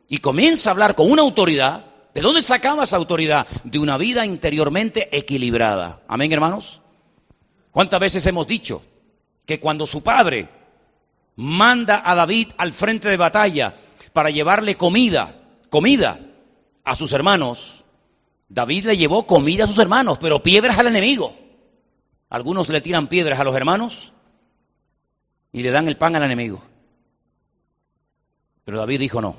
[0.10, 1.86] Y comienza a hablar con una autoridad.
[2.14, 3.48] ¿De dónde sacaba esa autoridad?
[3.64, 6.02] De una vida interiormente equilibrada.
[6.10, 6.82] Amén, hermanos.
[7.72, 8.84] ¿Cuántas veces hemos dicho
[9.46, 10.50] que cuando su padre
[11.38, 13.78] manda a David al frente de batalla
[14.12, 15.34] para llevarle comida,
[15.70, 16.20] comida
[16.84, 17.86] a sus hermanos,
[18.50, 21.34] David le llevó comida a sus hermanos, pero piedras al enemigo.
[22.30, 24.12] Algunos le tiran piedras a los hermanos
[25.56, 26.62] y le dan el pan al enemigo.
[28.66, 29.38] Pero David dijo no,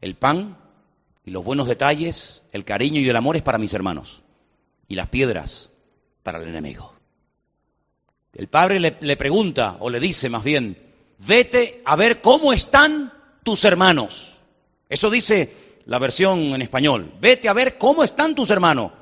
[0.00, 0.56] el pan
[1.24, 4.22] y los buenos detalles, el cariño y el amor es para mis hermanos
[4.86, 5.70] y las piedras
[6.22, 6.94] para el enemigo.
[8.32, 10.78] El padre le, le pregunta, o le dice más bien,
[11.18, 14.38] vete a ver cómo están tus hermanos.
[14.88, 15.52] Eso dice
[15.86, 17.12] la versión en español.
[17.20, 18.92] Vete a ver cómo están tus hermanos.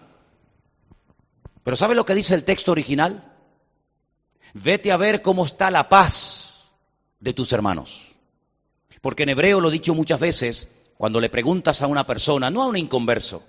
[1.63, 3.35] Pero ¿sabe lo que dice el texto original?
[4.55, 6.38] Vete a ver cómo está la paz
[7.21, 8.15] de tus hermanos.
[9.01, 12.63] Porque en hebreo lo he dicho muchas veces, cuando le preguntas a una persona, no
[12.63, 13.43] a un inconverso,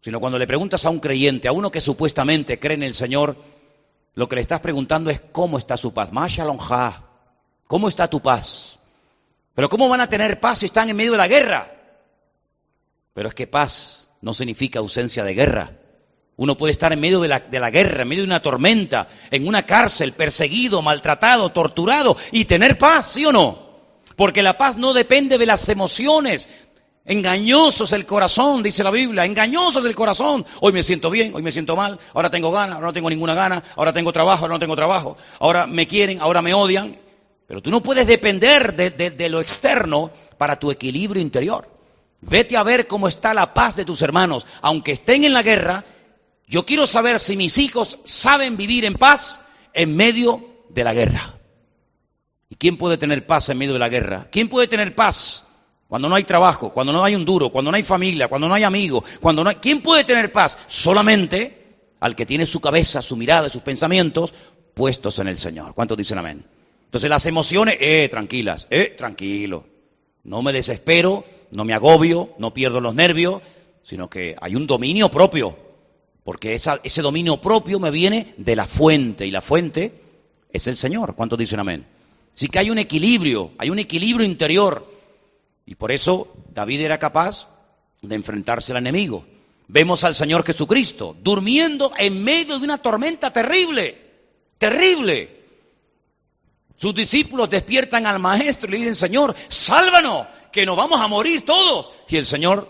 [0.00, 3.36] sino cuando le preguntas a un creyente, a uno que supuestamente cree en el Señor,
[4.14, 6.12] lo que le estás preguntando es cómo está su paz.
[6.12, 7.04] Mashalonja,
[7.66, 8.78] ¿cómo está tu paz?
[9.54, 11.74] Pero ¿cómo van a tener paz si están en medio de la guerra?
[13.14, 15.72] Pero es que paz no significa ausencia de guerra.
[16.38, 19.66] Uno puede estar en medio de la, guerra, en medio de una tormenta, en una
[19.66, 23.58] cárcel, perseguido, maltratado, torturado, y tener paz, ¿sí o no?
[24.14, 26.48] Porque la paz no depende de las emociones.
[27.04, 30.46] Engañosos el corazón, dice la Biblia, engañosos el corazón.
[30.60, 33.34] Hoy me siento bien, hoy me siento mal, ahora tengo ganas, ahora no tengo ninguna
[33.34, 36.96] gana, ahora tengo trabajo, ahora no tengo trabajo, ahora me quieren, ahora me odian.
[37.48, 41.68] Pero tú no puedes depender de, de, de lo externo para tu equilibrio interior.
[42.20, 44.46] Vete a ver cómo está la paz de tus hermanos.
[44.62, 45.84] Aunque estén en la guerra,
[46.48, 49.42] yo quiero saber si mis hijos saben vivir en paz
[49.74, 51.38] en medio de la guerra.
[52.48, 54.28] ¿Y quién puede tener paz en medio de la guerra?
[54.32, 55.44] ¿Quién puede tener paz
[55.88, 58.54] cuando no hay trabajo, cuando no hay un duro, cuando no hay familia, cuando no
[58.54, 59.56] hay amigos, cuando no hay...
[59.56, 60.58] ¿Quién puede tener paz?
[60.68, 61.58] Solamente
[62.00, 64.32] al que tiene su cabeza, su mirada sus pensamientos
[64.72, 65.74] puestos en el Señor.
[65.74, 66.46] ¿Cuántos dicen amén?
[66.84, 69.66] Entonces las emociones, eh, tranquilas, eh, tranquilo.
[70.24, 73.42] No me desespero, no me agobio, no pierdo los nervios,
[73.82, 75.67] sino que hay un dominio propio,
[76.28, 79.94] porque ese dominio propio me viene de la fuente, y la fuente
[80.52, 81.14] es el Señor.
[81.14, 81.86] ¿Cuántos dicen amén?
[82.34, 84.92] Así que hay un equilibrio, hay un equilibrio interior,
[85.64, 87.48] y por eso David era capaz
[88.02, 89.24] de enfrentarse al enemigo.
[89.68, 93.96] Vemos al Señor Jesucristo durmiendo en medio de una tormenta terrible,
[94.58, 95.34] terrible.
[96.76, 101.46] Sus discípulos despiertan al maestro y le dicen, Señor, sálvanos, que nos vamos a morir
[101.46, 101.90] todos.
[102.06, 102.68] Y el Señor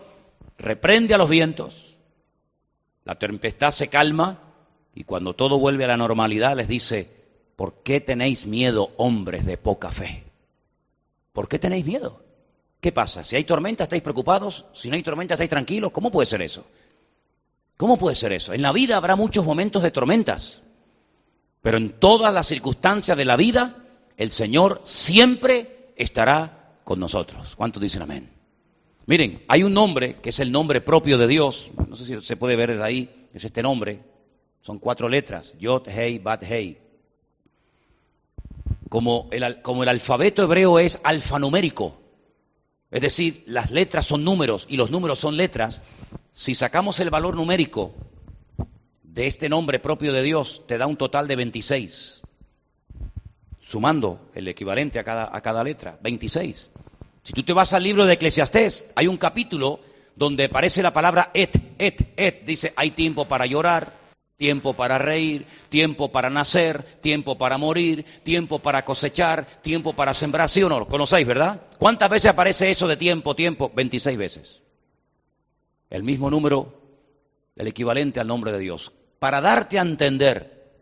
[0.58, 1.87] reprende a los vientos,
[3.08, 4.38] la tempestad se calma
[4.94, 7.10] y cuando todo vuelve a la normalidad les dice,
[7.56, 10.24] ¿por qué tenéis miedo, hombres de poca fe?
[11.32, 12.22] ¿Por qué tenéis miedo?
[12.82, 13.24] ¿Qué pasa?
[13.24, 14.66] Si hay tormenta, ¿estáis preocupados?
[14.74, 15.90] Si no hay tormenta, ¿estáis tranquilos?
[15.90, 16.66] ¿Cómo puede ser eso?
[17.78, 18.52] ¿Cómo puede ser eso?
[18.52, 20.60] En la vida habrá muchos momentos de tormentas,
[21.62, 23.86] pero en todas las circunstancias de la vida,
[24.18, 27.56] el Señor siempre estará con nosotros.
[27.56, 28.37] ¿Cuántos dicen amén?
[29.08, 31.70] Miren, hay un nombre que es el nombre propio de Dios.
[31.88, 33.28] No sé si se puede ver desde ahí.
[33.32, 34.02] Es este nombre.
[34.60, 35.56] Son cuatro letras.
[35.58, 36.78] Yod, Hei, Bat, Hei.
[38.90, 41.98] Como el, alfabeto hebreo es alfanumérico,
[42.90, 45.82] es decir, las letras son números y los números son letras,
[46.32, 47.94] si sacamos el valor numérico
[49.02, 52.22] de este nombre propio de Dios, te da un total de 26
[53.60, 56.70] sumando el equivalente a cada, a cada letra, 26.
[57.28, 59.80] Si tú te vas al libro de Eclesiastés, hay un capítulo
[60.16, 62.46] donde aparece la palabra et, et, et.
[62.46, 63.92] Dice, hay tiempo para llorar,
[64.38, 70.48] tiempo para reír, tiempo para nacer, tiempo para morir, tiempo para cosechar, tiempo para sembrar.
[70.48, 70.78] ¿Sí o no?
[70.78, 71.60] ¿Lo conocéis, verdad?
[71.78, 73.70] ¿Cuántas veces aparece eso de tiempo, tiempo?
[73.76, 74.62] 26 veces.
[75.90, 76.80] el mismo número,
[77.56, 80.72] el equivalente al nombre de Dios, para darte a entender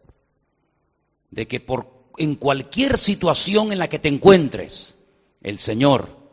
[1.32, 4.94] de que por, en cualquier situación en la que te encuentres,
[5.42, 6.25] el Señor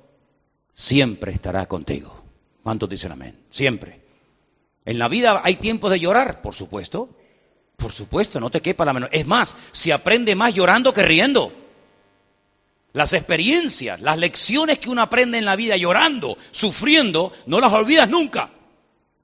[0.74, 2.24] siempre estará contigo.
[2.64, 3.40] ¿Cuántos dicen amén?
[3.50, 4.02] Siempre.
[4.86, 7.10] En la vida hay tiempos de llorar, por supuesto.
[7.78, 9.10] Por supuesto, no te quepa la menor.
[9.12, 11.54] Es más, se aprende más llorando que riendo.
[12.92, 18.08] Las experiencias, las lecciones que uno aprende en la vida llorando, sufriendo, no las olvidas
[18.10, 18.52] nunca.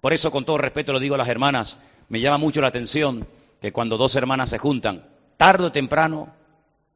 [0.01, 3.27] Por eso, con todo respeto, lo digo a las hermanas, me llama mucho la atención
[3.62, 5.07] que cuando dos hermanas se juntan,
[5.38, 6.33] tarde o temprano,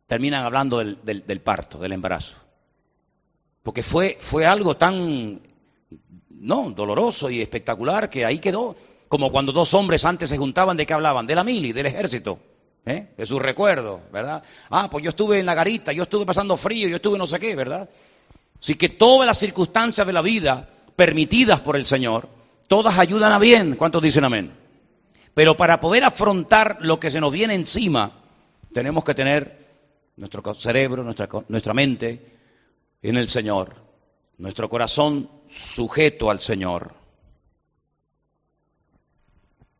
[0.08, 2.43] terminan hablando del, del parto, del embarazo.
[3.64, 5.42] Porque fue, fue algo tan
[6.44, 8.76] no, doloroso y espectacular que ahí quedó.
[9.08, 11.26] Como cuando dos hombres antes se juntaban, ¿de qué hablaban?
[11.26, 12.40] De la mili, del ejército,
[12.86, 13.14] ¿eh?
[13.16, 14.44] de sus recuerdos, ¿verdad?
[14.70, 17.40] Ah, pues yo estuve en la garita, yo estuve pasando frío, yo estuve no sé
[17.40, 17.90] qué, ¿verdad?
[18.60, 22.28] Así que todas las circunstancias de la vida permitidas por el Señor,
[22.68, 23.76] todas ayudan a bien.
[23.76, 24.52] ¿Cuántos dicen amén?
[25.34, 28.12] Pero para poder afrontar lo que se nos viene encima,
[28.74, 29.64] tenemos que tener
[30.18, 32.33] nuestro cerebro, nuestra, nuestra mente
[33.10, 33.76] en el Señor
[34.38, 36.96] nuestro corazón sujeto al Señor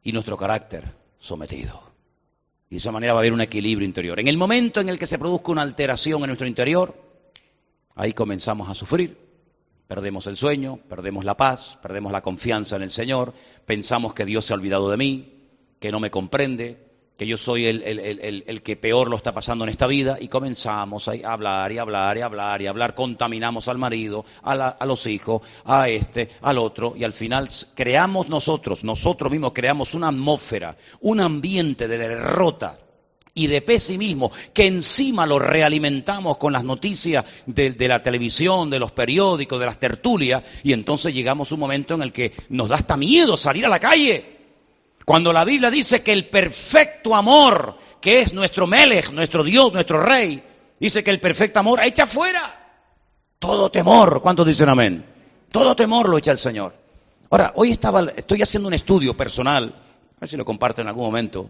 [0.04, 0.86] y nuestro carácter
[1.18, 1.82] sometido.
[2.70, 4.20] Y de esa manera va a haber un equilibrio interior.
[4.20, 6.96] En el momento en el que se produzca una alteración en nuestro interior,
[7.96, 9.18] ahí comenzamos a sufrir.
[9.88, 13.34] Perdemos el sueño, perdemos la paz, perdemos la confianza en el Señor,
[13.66, 17.68] pensamos que Dios se ha olvidado de mí, que no me comprende, que yo soy
[17.68, 22.18] el, que peor lo está pasando en esta vida y comenzamos a hablar y hablar
[22.18, 26.94] y hablar y hablar, contaminamos al marido, a, a, los hijos, a este, al otro
[26.96, 32.78] y al final creamos nosotros, nosotros mismos creamos una atmósfera, un ambiente de derrota
[33.36, 38.80] y de pesimismo que encima lo realimentamos con las noticias de, de la televisión, de
[38.80, 42.70] los periódicos, de las tertulias y entonces llegamos a un momento en el que nos
[42.70, 44.43] da hasta miedo salir a la calle.
[45.06, 50.02] Cuando la Biblia dice que el perfecto amor, que es nuestro Melech, nuestro Dios, nuestro
[50.02, 50.44] Rey,
[50.80, 52.64] dice que el perfecto amor echa fuera
[53.40, 54.22] todo temor.
[54.22, 55.06] ¿Cuántos dicen amén?
[55.52, 56.74] Todo temor lo echa el Señor.
[57.30, 59.76] Ahora, hoy estaba, estoy haciendo un estudio personal,
[60.16, 61.50] a ver si lo comparto en algún momento.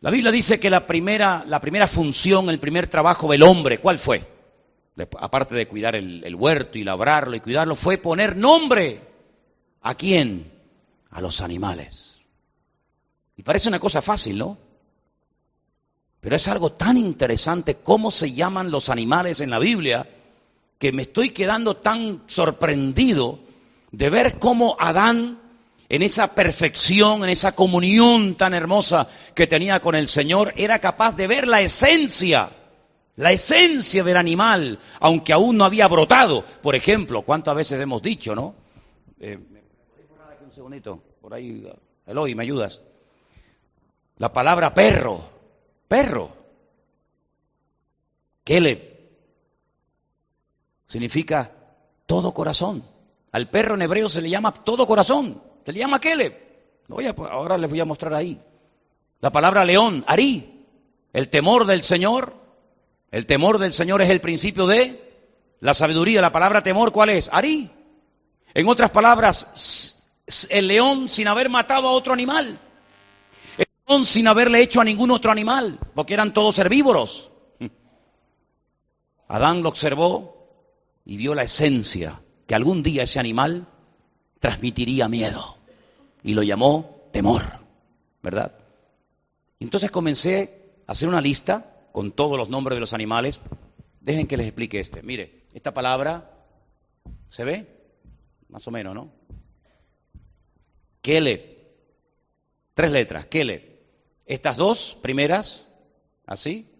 [0.00, 3.98] La Biblia dice que la primera, la primera función, el primer trabajo del hombre, ¿cuál
[3.98, 4.22] fue?
[5.18, 9.00] Aparte de cuidar el, el huerto y labrarlo y cuidarlo, fue poner nombre.
[9.82, 10.50] ¿A quién?
[11.10, 12.09] A los animales.
[13.40, 14.58] Y parece una cosa fácil, ¿no?
[16.20, 20.06] Pero es algo tan interesante cómo se llaman los animales en la Biblia
[20.78, 23.38] que me estoy quedando tan sorprendido
[23.92, 25.40] de ver cómo Adán,
[25.88, 31.16] en esa perfección, en esa comunión tan hermosa que tenía con el Señor, era capaz
[31.16, 32.50] de ver la esencia,
[33.16, 36.44] la esencia del animal, aunque aún no había brotado.
[36.60, 38.54] Por ejemplo, ¿cuántas veces hemos dicho, no?
[39.18, 39.38] Eh,
[40.44, 41.02] un segundito?
[41.22, 41.66] Por ahí,
[42.06, 42.82] Eloy, ¿me ayudas?
[44.20, 45.18] La palabra perro,
[45.88, 46.30] perro.
[48.44, 48.78] Keleb
[50.86, 51.50] significa
[52.04, 52.84] todo corazón.
[53.32, 55.42] Al perro en hebreo se le llama todo corazón.
[55.64, 56.34] Se le llama Keleb.
[57.30, 58.38] ahora les voy a mostrar ahí.
[59.22, 60.66] La palabra león, Ari.
[61.14, 62.34] El temor del Señor.
[63.10, 65.00] El temor del Señor es el principio de
[65.60, 66.20] la sabiduría.
[66.20, 67.30] La palabra temor, ¿cuál es?
[67.32, 67.70] Ari.
[68.52, 70.04] En otras palabras,
[70.50, 72.60] el león sin haber matado a otro animal
[74.04, 77.30] sin haberle hecho a ningún otro animal, porque eran todos herbívoros.
[79.28, 80.40] Adán lo observó
[81.04, 83.66] y vio la esencia que algún día ese animal
[84.38, 85.56] transmitiría miedo
[86.22, 87.42] y lo llamó temor,
[88.22, 88.54] ¿verdad?
[89.58, 93.40] Entonces comencé a hacer una lista con todos los nombres de los animales.
[94.00, 95.02] Dejen que les explique este.
[95.02, 96.46] Mire, esta palabra,
[97.28, 97.66] ¿se ve?
[98.48, 99.12] Más o menos, ¿no?
[101.02, 101.44] Kelef.
[102.74, 103.69] Tres letras, Kelef.
[104.30, 105.66] Estas dos primeras,
[106.24, 106.70] así,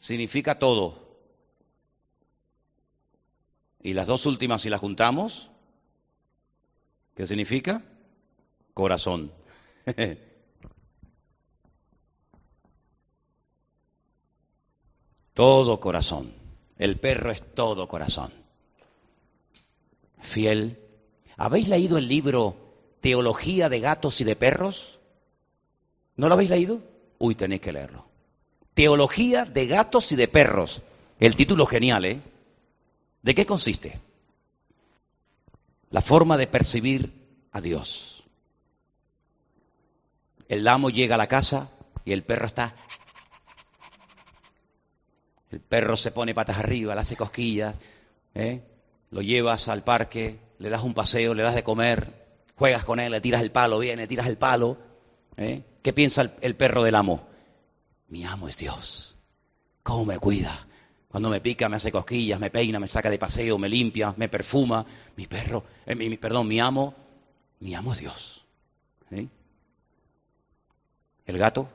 [0.00, 1.16] significa todo.
[3.80, 5.48] Y las dos últimas, si las juntamos,
[7.14, 7.84] ¿qué significa?
[8.74, 9.32] Corazón.
[15.34, 16.34] todo corazón.
[16.78, 18.32] El perro es todo corazón.
[20.18, 20.80] Fiel.
[21.36, 24.99] ¿Habéis leído el libro Teología de gatos y de perros?
[26.16, 26.80] ¿No lo habéis leído?
[27.18, 28.06] Uy, tenéis que leerlo.
[28.74, 30.82] Teología de gatos y de perros.
[31.18, 32.20] El título genial, ¿eh?
[33.22, 34.00] ¿De qué consiste?
[35.90, 37.12] La forma de percibir
[37.52, 38.24] a Dios.
[40.48, 41.70] El amo llega a la casa
[42.04, 42.74] y el perro está...
[45.50, 47.76] El perro se pone patas arriba, le hace cosquillas,
[48.34, 48.62] ¿eh?
[49.10, 52.12] lo llevas al parque le das un paseo, le das de comer,
[52.54, 54.76] juegas con él, le tiras el palo, viene, tiras el palo.
[55.40, 55.64] ¿Eh?
[55.82, 57.26] ¿Qué piensa el, perro del amo?
[58.08, 59.18] Mi amo es Dios.
[59.82, 60.68] ¿Cómo me cuida?
[61.08, 64.28] Cuando me pica, me hace cosquillas, me peina, me saca de paseo, me limpia, me
[64.28, 64.86] perfuma.
[65.16, 66.94] Mi perro, eh, mi, perdón, mi amo,
[67.58, 68.36] mi amo es Dios.
[71.26, 71.68] El gato,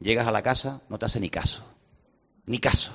[0.00, 1.64] llegas a la casa, no te hace ni caso,
[2.44, 2.92] ni caso.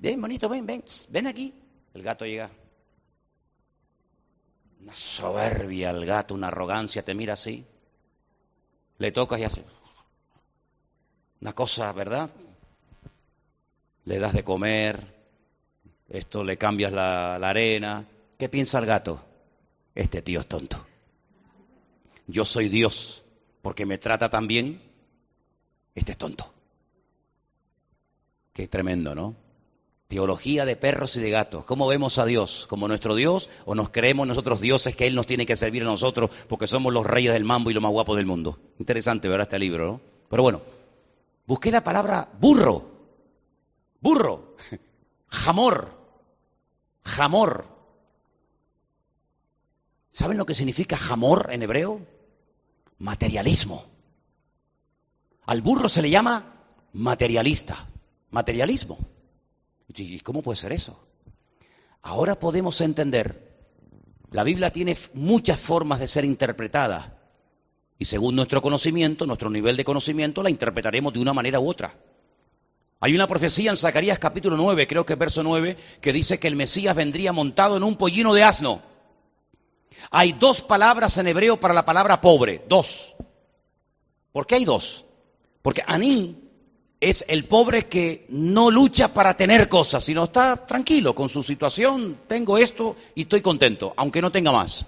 [0.00, 1.54] Ven, bonito, ven, ven, ven aquí.
[1.94, 2.50] El gato llega.
[4.82, 7.66] Una soberbia el gato, una arrogancia, te mira así.
[9.00, 9.64] Le tocas y hace.
[11.40, 12.30] Una cosa, ¿verdad?
[14.10, 15.06] le das de comer,
[16.08, 18.04] esto le cambias la, arena.
[18.38, 19.22] ¿Qué piensa el gato?
[19.94, 20.84] Este tío es tonto.
[22.26, 23.24] Yo soy Dios
[23.62, 24.82] porque me trata tan bien.
[25.94, 26.52] Este es tonto.
[28.52, 29.36] Qué tremendo, ¿no?
[30.10, 31.64] Teología de perros y de gatos.
[31.64, 32.66] ¿Cómo vemos a Dios?
[32.68, 35.86] ¿Como nuestro Dios o nos creemos nosotros dioses que Él nos tiene que servir a
[35.86, 38.58] nosotros porque somos los reyes del mambo y los más guapos del mundo?
[38.80, 39.46] Interesante, ¿verdad?
[39.46, 40.00] Este libro, ¿no?
[40.28, 40.62] Pero bueno,
[41.46, 42.90] busqué la palabra burro
[44.00, 44.56] burro,
[45.28, 45.96] jamor,
[47.04, 47.68] jamor.
[50.12, 52.00] ¿Saben lo que significa jamor en hebreo?
[52.98, 53.84] Materialismo.
[55.46, 57.88] Al burro se le llama materialista,
[58.30, 58.98] materialismo.
[59.96, 60.98] ¿Y cómo puede ser eso?
[62.02, 63.50] Ahora podemos entender,
[64.30, 67.18] la Biblia tiene muchas formas de ser interpretada
[67.98, 71.98] y según nuestro conocimiento, nuestro nivel de conocimiento, la interpretaremos de una manera u otra.
[73.00, 76.48] Hay una profecía en Zacarías capítulo 9, creo que es verso 9, que dice que
[76.48, 78.82] el Mesías vendría montado en un pollino de asno.
[80.10, 83.14] Hay dos palabras en hebreo para la palabra pobre, dos.
[84.32, 85.04] ¿Por qué hay dos?
[85.62, 86.49] Porque Aní
[87.00, 92.18] es el pobre que no lucha para tener cosas, sino está tranquilo con su situación,
[92.28, 94.86] tengo esto y estoy contento, aunque no tenga más.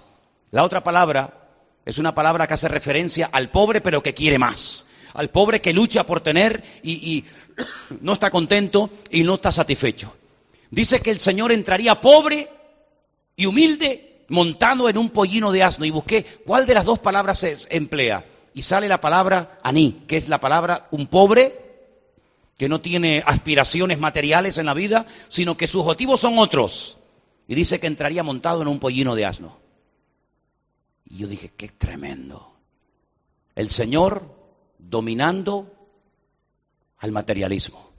[0.51, 1.49] La otra palabra
[1.85, 5.73] es una palabra que hace referencia al pobre pero que quiere más al pobre que
[5.73, 7.23] lucha por tener y,
[8.01, 10.15] no está contento y no está satisfecho.
[10.71, 12.49] Dice que el Señor entraría pobre
[13.35, 15.85] y humilde montando en un pollino de asno.
[15.85, 18.25] Y busqué cuál de las dos palabras se emplea.
[18.55, 21.62] Y sale la palabra aní, que es la palabra un pobre
[22.57, 26.97] que no tiene aspiraciones materiales en la vida, sino que sus objetivos son otros.
[27.47, 29.57] Y dice que entraría montado en un pollino de asno.
[31.05, 32.55] Y yo dije, qué tremendo.
[33.55, 34.33] El Señor
[34.79, 35.71] dominando
[36.97, 37.91] al materialismo.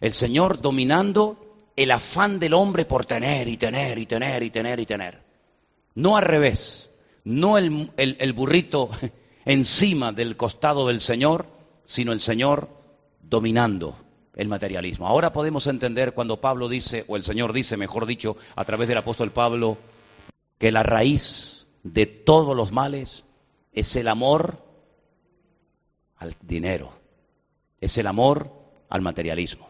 [0.00, 4.80] El Señor dominando el afán del hombre por tener y tener y tener y tener
[4.80, 5.22] y tener.
[5.94, 6.90] No al revés,
[7.24, 8.90] no el, el, burrito
[9.44, 11.46] encima del costado del Señor,
[11.84, 12.68] sino el Señor
[13.28, 13.96] dominando
[14.34, 15.06] el materialismo.
[15.06, 18.98] Ahora podemos entender cuando Pablo dice, o el Señor dice, mejor dicho, a través del
[18.98, 19.78] apóstol Pablo,
[20.58, 23.24] que la raíz de todos los males
[23.72, 24.64] es el amor
[26.16, 26.92] al dinero,
[27.80, 28.52] es el amor
[28.88, 29.68] al materialismo.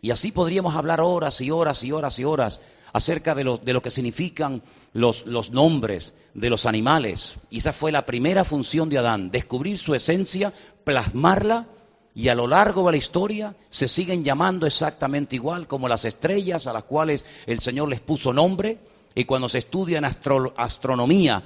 [0.00, 2.60] Y así podríamos hablar horas y horas y horas y horas
[2.92, 7.36] acerca de lo, de lo que significan los, los, nombres de los animales.
[7.50, 10.52] Y esa fue la primera función de Adán, descubrir su esencia,
[10.84, 11.68] plasmarla,
[12.14, 16.66] y a lo largo de la historia se siguen llamando exactamente igual como las estrellas
[16.66, 18.78] a las cuales el Señor les puso nombre.
[19.14, 21.42] Y cuando se estudia en astronomía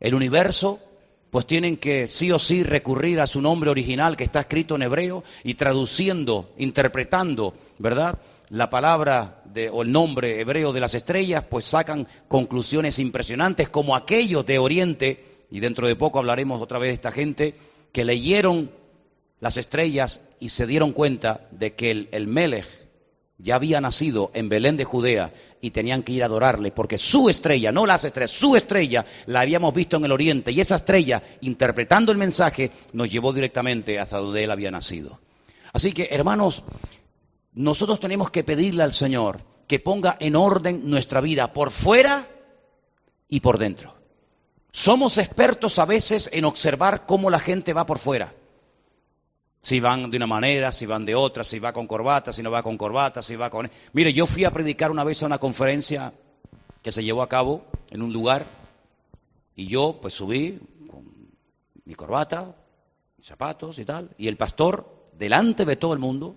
[0.00, 0.78] el universo,
[1.30, 4.82] pues tienen que sí o sí recurrir a su nombre original que está escrito en
[4.82, 8.18] hebreo y traduciendo, interpretando, ¿verdad?
[8.50, 13.94] La palabra de, o el nombre hebreo de las estrellas, pues sacan conclusiones impresionantes como
[13.94, 17.54] aquellos de Oriente, y dentro de poco hablaremos otra vez de esta gente,
[17.92, 18.70] que leyeron
[19.40, 22.66] las estrellas y se dieron cuenta de que el, el Melech,
[23.38, 27.28] ya había nacido en Belén de Judea y tenían que ir a adorarle, porque su
[27.28, 31.22] estrella, no las estrellas, su estrella la habíamos visto en el oriente y esa estrella,
[31.40, 35.20] interpretando el mensaje, nos llevó directamente hasta donde él había nacido.
[35.72, 36.64] Así que, hermanos,
[37.52, 42.26] nosotros tenemos que pedirle al Señor que ponga en orden nuestra vida por fuera
[43.28, 43.94] y por dentro.
[44.72, 48.34] Somos expertos a veces en observar cómo la gente va por fuera.
[49.60, 52.50] Si van de una manera, si van de otra, si va con corbata, si no
[52.50, 53.70] va con corbata, si va con...
[53.92, 56.12] Mire, yo fui a predicar una vez a una conferencia
[56.82, 58.46] que se llevó a cabo en un lugar
[59.56, 61.32] y yo pues subí con
[61.84, 62.54] mi corbata,
[63.16, 66.36] mis zapatos y tal, y el pastor, delante de todo el mundo,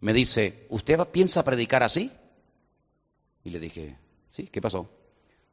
[0.00, 2.10] me dice, ¿usted piensa predicar así?
[3.44, 3.98] Y le dije,
[4.30, 4.88] sí, ¿qué pasó?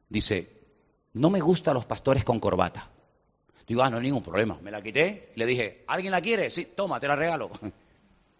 [0.08, 0.62] Dice,
[1.12, 2.90] no me gustan los pastores con corbata.
[3.66, 4.58] Digo, ah, no hay ningún problema.
[4.62, 6.50] Me la quité, le dije, ¿alguien la quiere?
[6.50, 7.50] Sí, toma, te la regalo.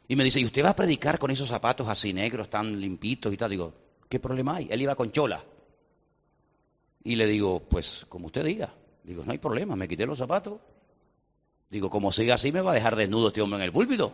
[0.08, 3.32] Y me dice, ¿y usted va a predicar con esos zapatos así negros, tan limpitos
[3.32, 3.50] y tal?
[3.50, 3.72] Digo,
[4.10, 4.68] ¿qué problema hay?
[4.70, 5.42] Él iba con chola.
[7.02, 8.74] Y le digo, pues como usted diga.
[9.04, 10.60] Digo, no hay problema, me quité los zapatos.
[11.70, 14.12] Digo, como siga así me va a dejar desnudo este hombre en el púlpito.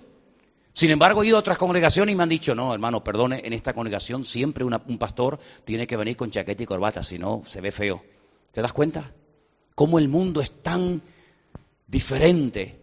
[0.72, 3.52] Sin embargo, he ido a otras congregaciones y me han dicho, no, hermano, perdone, en
[3.52, 7.60] esta congregación siempre un pastor tiene que venir con chaqueta y corbata, si no, se
[7.60, 8.04] ve feo.
[8.52, 9.12] ¿Te das cuenta?
[9.78, 11.02] Cómo el mundo es tan
[11.86, 12.80] diferente.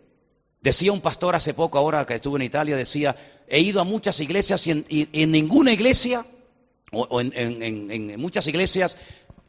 [0.62, 3.18] Decía un pastor hace poco, ahora que estuve en Italia, decía,
[3.50, 6.26] he ido a muchas iglesias y en, ninguna iglesia,
[6.94, 8.98] o, en muchas iglesias,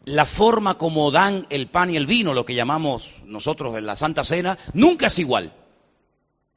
[0.06, 3.94] la forma como dan el pan y el vino, lo que llamamos nosotros en la
[3.94, 5.52] Santa Cena, nunca es igual.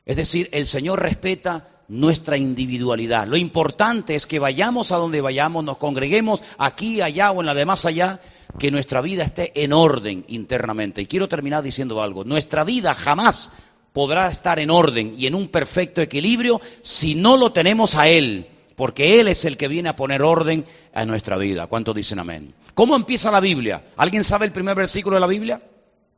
[0.08, 3.28] Es decir, el Señor respeta nuestra individualidad.
[3.28, 7.54] Lo importante es que vayamos a donde vayamos, nos congreguemos aquí, allá o en la
[7.54, 8.20] demás allá,
[8.58, 11.02] que nuestra vida esté en orden internamente.
[11.02, 12.24] Y quiero terminar diciendo algo.
[12.24, 13.52] Nuestra vida jamás
[13.94, 18.48] podrá estar en orden y en un perfecto equilibrio si no lo tenemos a Él
[18.80, 21.68] porque Él es el que viene a poner orden a nuestra vida.
[21.68, 22.54] ¿Cuántos dicen amén?
[22.76, 23.84] ¿Cómo empieza la Biblia?
[23.98, 25.62] ¿Alguien sabe el primer versículo de la Biblia?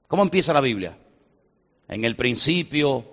[0.08, 0.96] ¿Cómo empieza la Biblia?
[1.88, 3.04] En el principio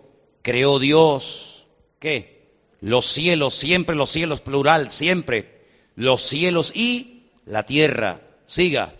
[0.43, 1.67] creó Dios,
[1.99, 2.53] ¿qué?
[2.83, 5.63] Los cielos, siempre los cielos, plural, siempre.
[5.95, 8.21] Los cielos y la tierra.
[8.45, 8.97] Siga.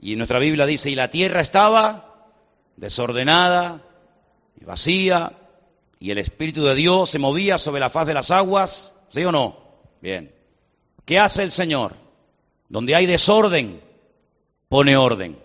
[0.00, 2.32] Y nuestra Biblia dice, y la tierra estaba
[2.76, 3.82] desordenada
[4.58, 5.36] y vacía,
[5.98, 9.32] y el Espíritu de Dios se movía sobre la faz de las aguas, ¿sí o
[9.32, 9.58] no?
[10.00, 10.34] Bien.
[11.04, 11.94] ¿Qué hace el Señor?
[12.70, 13.82] Donde hay desorden,
[14.70, 15.38] pone orden.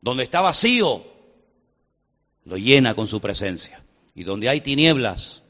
[0.00, 1.04] Donde está vacío,
[2.44, 3.84] lo llena con su presencia.
[4.14, 5.42] Y donde hay tinieblas,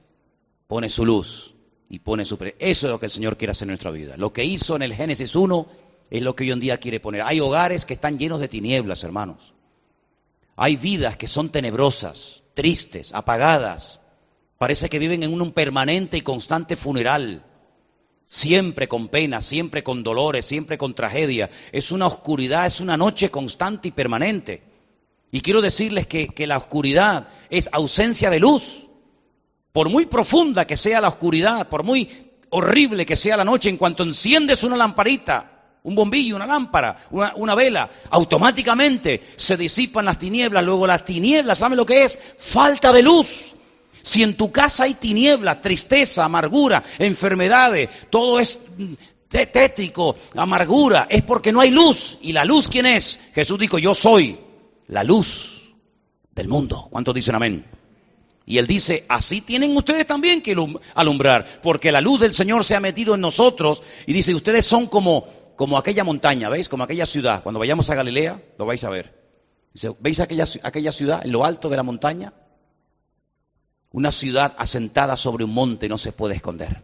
[0.66, 1.54] pone su luz
[1.88, 2.66] y pone su presencia.
[2.66, 4.16] Eso es lo que el Señor quiere hacer en nuestra vida.
[4.16, 7.22] Lo que hizo en el Génesis 1 es lo que hoy en día quiere poner.
[7.22, 9.54] Hay hogares que están llenos de tinieblas, hermanos.
[10.56, 14.00] Hay vidas que son tenebrosas, tristes, apagadas.
[14.58, 17.44] Parece que viven en un permanente y constante funeral
[18.26, 21.50] siempre con pena, siempre con dolores, siempre con tragedia.
[21.72, 24.62] Es una oscuridad, es una noche constante y permanente.
[25.30, 28.86] Y quiero decirles que, que, la oscuridad es ausencia de luz.
[29.72, 32.08] Por muy profunda que sea la oscuridad, por muy
[32.50, 35.53] horrible que sea la noche, en cuanto enciendes una lamparita,
[35.84, 40.64] un bombillo, una lámpara, una, vela, automáticamente se disipan las tinieblas.
[40.64, 42.18] Luego las tinieblas, ¿saben lo que es?
[42.38, 43.52] Falta de luz.
[44.00, 48.58] Si en tu casa hay tinieblas, tristeza, amargura, enfermedades, todo es
[49.28, 52.18] tétrico, amargura, es porque no hay luz.
[52.22, 53.20] ¿Y la luz quién es?
[53.34, 54.38] Jesús dijo, yo soy
[54.86, 55.74] la luz
[56.34, 56.88] del mundo.
[56.90, 57.66] ¿Cuántos dicen amén?
[58.46, 60.56] Y él dice, así tienen ustedes también que
[60.94, 63.82] alumbrar, porque la luz del Señor se ha metido en nosotros.
[64.06, 65.26] Y dice, ustedes son como,
[65.56, 66.68] como aquella montaña, ¿veis?
[66.68, 67.42] Como aquella ciudad.
[67.42, 69.24] Cuando vayamos a Galilea, lo vais a ver.
[69.98, 72.32] ¿veis aquella, aquella ciudad en lo alto de la montaña?
[73.90, 76.82] Una ciudad asentada sobre un monte no se puede esconder.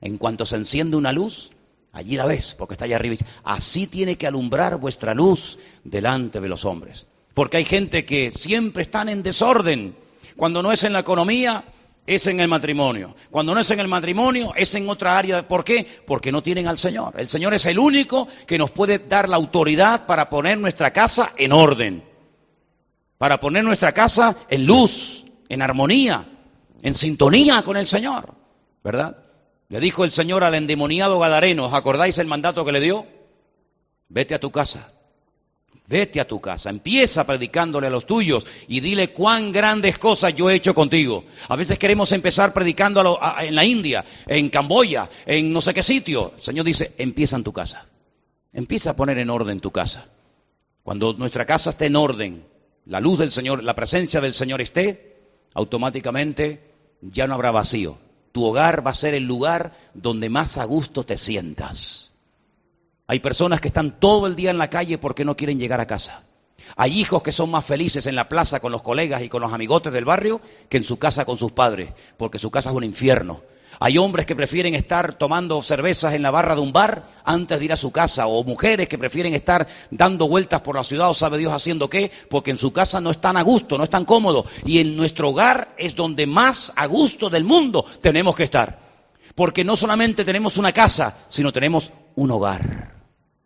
[0.00, 1.50] En cuanto se enciende una luz,
[1.92, 3.16] allí la ves, porque está allá arriba.
[3.44, 7.06] Así tiene que alumbrar vuestra luz delante de los hombres.
[7.34, 9.96] Porque hay gente que siempre están en desorden.
[10.36, 11.64] Cuando no es en la economía,
[12.06, 13.14] es en el matrimonio.
[13.30, 15.46] Cuando no es en el matrimonio, es en otra área.
[15.46, 15.86] ¿Por qué?
[16.06, 17.14] Porque no tienen al Señor.
[17.16, 21.32] El Señor es el único que nos puede dar la autoridad para poner nuestra casa
[21.36, 22.04] en orden.
[23.18, 26.26] Para poner nuestra casa en luz, en armonía,
[26.82, 28.34] en sintonía con el Señor,
[28.82, 29.18] ¿verdad?
[29.68, 33.06] Le dijo el Señor al endemoniado Gadareno, ¿os acordáis el mandato que le dio?
[34.08, 34.92] Vete a tu casa,
[35.92, 40.48] vete a tu casa, empieza predicándole a los tuyos y dile cuán grandes cosas yo
[40.48, 41.24] he hecho contigo.
[41.48, 46.32] A veces queremos empezar predicando en la India, en Camboya, en no sé qué sitio.
[46.34, 47.86] El Señor dice, empieza en tu casa,
[48.54, 50.06] empieza a poner en orden tu casa.
[50.82, 52.44] Cuando nuestra casa esté en orden,
[52.86, 55.18] la luz del Señor, la presencia del Señor esté,
[55.52, 56.72] automáticamente
[57.02, 57.98] ya no habrá vacío.
[58.32, 62.11] Tu hogar va a ser el lugar donde más a gusto te sientas.
[63.12, 65.86] Hay personas que están todo el día en la calle porque no quieren llegar a
[65.86, 66.22] casa.
[66.76, 69.52] Hay hijos que son más felices en la plaza con los colegas y con los
[69.52, 70.40] amigotes del barrio
[70.70, 73.42] que en su casa con sus padres, porque su casa es un infierno.
[73.80, 77.66] Hay hombres que prefieren estar tomando cervezas en la barra de un bar antes de
[77.66, 81.14] ir a su casa, o mujeres que prefieren estar dando vueltas por la ciudad o
[81.14, 84.46] sabe Dios haciendo qué, porque en su casa no están a gusto, no están cómodos.
[84.64, 88.80] Y en nuestro hogar es donde más a gusto del mundo tenemos que estar.
[89.34, 93.01] Porque no solamente tenemos una casa, sino tenemos un hogar.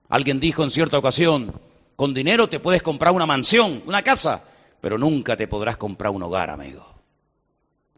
[0.08, 1.52] Alguien dijo en cierta ocasión,
[1.96, 4.44] con dinero te puedes comprar una mansión, una casa,
[4.80, 6.86] pero nunca te podrás comprar un hogar, amigo.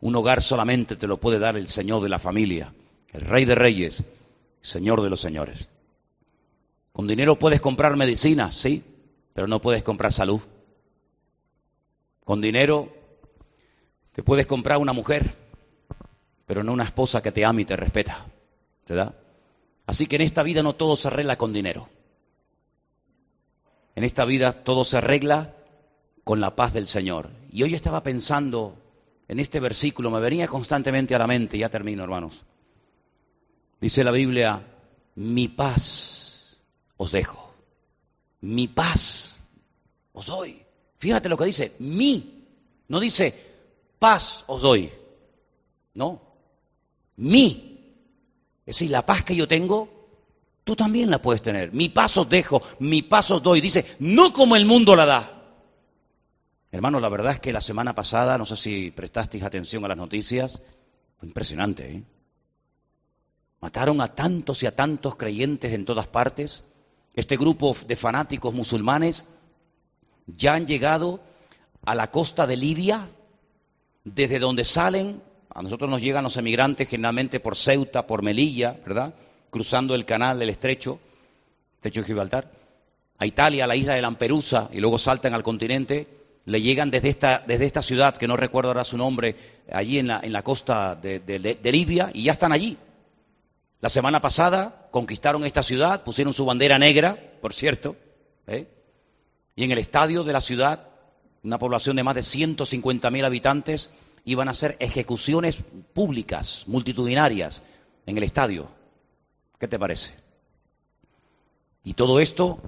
[0.00, 2.72] Un hogar solamente te lo puede dar el Señor de la familia,
[3.12, 4.04] el Rey de Reyes,
[4.60, 5.68] Señor de los Señores.
[6.92, 8.82] Con dinero puedes comprar medicina, sí,
[9.34, 10.40] pero no puedes comprar salud.
[12.24, 12.92] Con dinero
[14.12, 15.34] te puedes comprar una mujer,
[16.46, 18.26] pero no una esposa que te ama y te respeta.
[18.88, 19.14] ¿Verdad?
[19.86, 21.88] Así que en esta vida no todo se arregla con dinero.
[23.98, 25.56] En esta vida todo se arregla
[26.22, 27.30] con la paz del Señor.
[27.50, 28.80] Y hoy estaba pensando
[29.26, 32.44] en este versículo, me venía constantemente a la mente, ya termino hermanos.
[33.80, 34.64] Dice la Biblia,
[35.16, 36.58] mi paz
[36.96, 37.52] os dejo,
[38.40, 39.44] mi paz
[40.12, 40.62] os doy.
[40.98, 42.46] Fíjate lo que dice, mi,
[42.86, 43.34] no dice
[43.98, 44.92] paz os doy,
[45.94, 46.22] no,
[47.16, 47.64] mi.
[48.64, 49.97] Es decir, la paz que yo tengo,
[50.68, 51.72] tú también la puedes tener.
[51.72, 53.62] Mi paz os dejo, mi paz os doy.
[53.62, 55.42] Dice, no como el mundo la da.
[56.70, 59.96] Hermano, la verdad es que la semana pasada, no sé si prestasteis atención a las
[59.96, 60.60] noticias,
[61.16, 61.90] fue impresionante.
[61.90, 62.04] ¿eh?
[63.62, 66.64] Mataron a tantos y a tantos creyentes en todas partes.
[67.14, 69.24] Este grupo de fanáticos musulmanes
[70.26, 71.22] ya han llegado
[71.86, 73.08] a la costa de Libia,
[74.04, 79.14] desde donde salen, a nosotros nos llegan los emigrantes generalmente por Ceuta, por Melilla, ¿verdad?
[79.50, 81.00] Cruzando el canal del estrecho,
[81.76, 82.50] estrecho de Gibraltar,
[83.18, 86.06] a Italia, a la isla de Lamperusa, y luego saltan al continente,
[86.44, 89.36] le llegan desde esta, desde esta ciudad, que no recuerdo ahora su nombre,
[89.70, 92.78] allí en la, en la costa de, Libia, y ya están allí.
[93.80, 97.96] La semana pasada conquistaron esta ciudad, pusieron su bandera negra, por cierto,
[98.46, 98.66] ¿eh?
[99.56, 100.88] y en el estadio de la ciudad,
[101.42, 103.92] una población de más de 150.000 habitantes,
[104.24, 107.62] iban a hacer ejecuciones públicas, multitudinarias,
[108.06, 108.68] en el estadio.
[109.58, 110.14] ¿Qué te parece?
[111.84, 112.60] Y todo esto,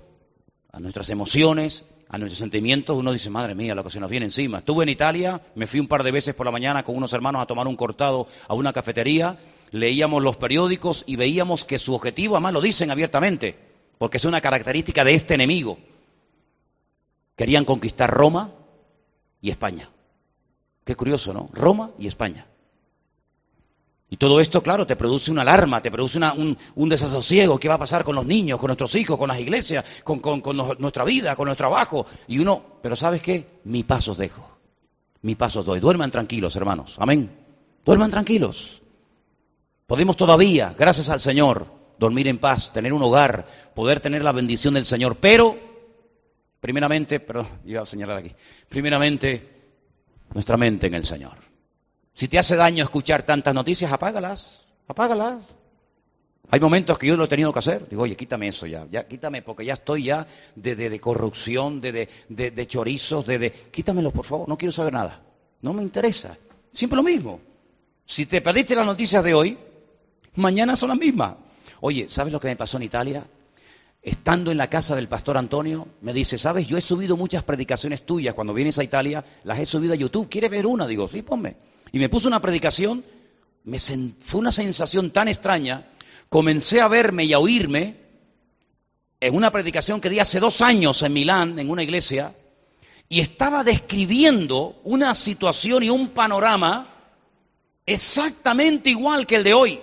[0.72, 4.26] a nuestras emociones, a nuestros sentimientos, uno dice, madre mía, lo que se nos viene
[4.26, 4.58] encima.
[4.58, 7.42] Estuve en Italia, me fui un par de veces por la mañana con unos hermanos
[7.42, 9.38] a tomar un cortado a una cafetería
[9.70, 13.56] leíamos los periódicos y veíamos que su objetivo, además lo dicen abiertamente,
[13.98, 15.78] porque es una característica de este enemigo.
[17.36, 18.52] Querían conquistar Roma
[19.40, 19.88] y España.
[20.84, 21.48] Qué curioso, ¿no?
[21.52, 22.46] Roma y España.
[24.12, 27.60] Y todo esto, claro, te produce una alarma, te produce un, desasosiego.
[27.60, 30.20] ¿Qué va a pasar con los niños, con nuestros hijos, con las iglesias, con,
[30.78, 32.06] nuestra vida, con nuestro trabajo?
[32.26, 33.60] Y uno, pero ¿sabes qué?
[33.62, 34.58] Mi paso os dejo.
[35.22, 35.78] Mi paso os doy.
[35.78, 36.96] Duerman tranquilos, hermanos.
[36.98, 37.30] Amén.
[37.84, 38.82] Duerman tranquilos.
[39.86, 43.46] Podemos todavía, gracias al Señor, dormir en paz, tener un hogar,
[43.76, 45.18] poder tener la bendición del Señor.
[45.18, 45.56] Pero,
[46.60, 48.32] primeramente, perdón, iba a señalar aquí,
[48.68, 49.48] primeramente,
[50.34, 51.49] nuestra mente en el Señor.
[52.20, 55.56] Si te hace daño escuchar tantas noticias, apágalas, apágalas.
[56.50, 57.88] Hay momentos que yo lo he tenido que hacer.
[57.88, 62.66] Digo, oye, quítame eso ya, ya quítame, porque ya estoy ya de, corrupción, de, de,
[62.66, 63.50] chorizos, de, de...
[63.50, 65.22] Quítamelo, por favor, no quiero saber nada.
[65.62, 66.36] No me interesa.
[66.70, 67.40] Siempre lo mismo.
[68.04, 69.56] Si te perdiste las noticias de hoy,
[70.34, 71.36] Mañana son las mismas.
[71.80, 73.26] Oye, ¿sabes lo que me pasó en Italia?
[74.02, 76.68] Estando en la casa del pastor Antonio, me dice, ¿sabes?
[76.68, 80.28] Yo he subido muchas predicaciones tuyas cuando vienes a Italia, las he subido a YouTube.
[80.28, 80.86] ¿Quieres ver una?
[80.86, 81.56] Digo, sí, ponme.
[81.92, 83.04] Y me puso una predicación,
[83.64, 85.86] me fue una sensación tan extraña.
[86.28, 87.96] Comencé a verme y a oírme
[89.20, 92.34] en una predicación que di hace dos años en Milán, en una iglesia,
[93.08, 96.88] y estaba describiendo una situación y un panorama
[97.84, 99.80] exactamente igual que el de hoy.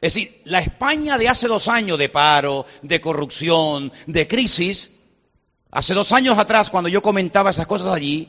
[0.00, 4.90] Es decir, la España de hace dos años de paro, de corrupción, de crisis,
[5.70, 8.28] hace dos años atrás cuando yo comentaba esas cosas allí,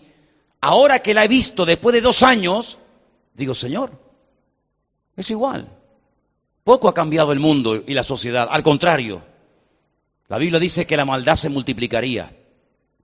[0.62, 2.78] ahora que la he visto después de dos años,
[3.34, 3.92] digo, Señor,
[5.16, 5.68] es igual.
[6.64, 9.22] Poco ha cambiado el mundo y la sociedad, al contrario.
[10.30, 12.32] La Biblia dice que la maldad se multiplicaría.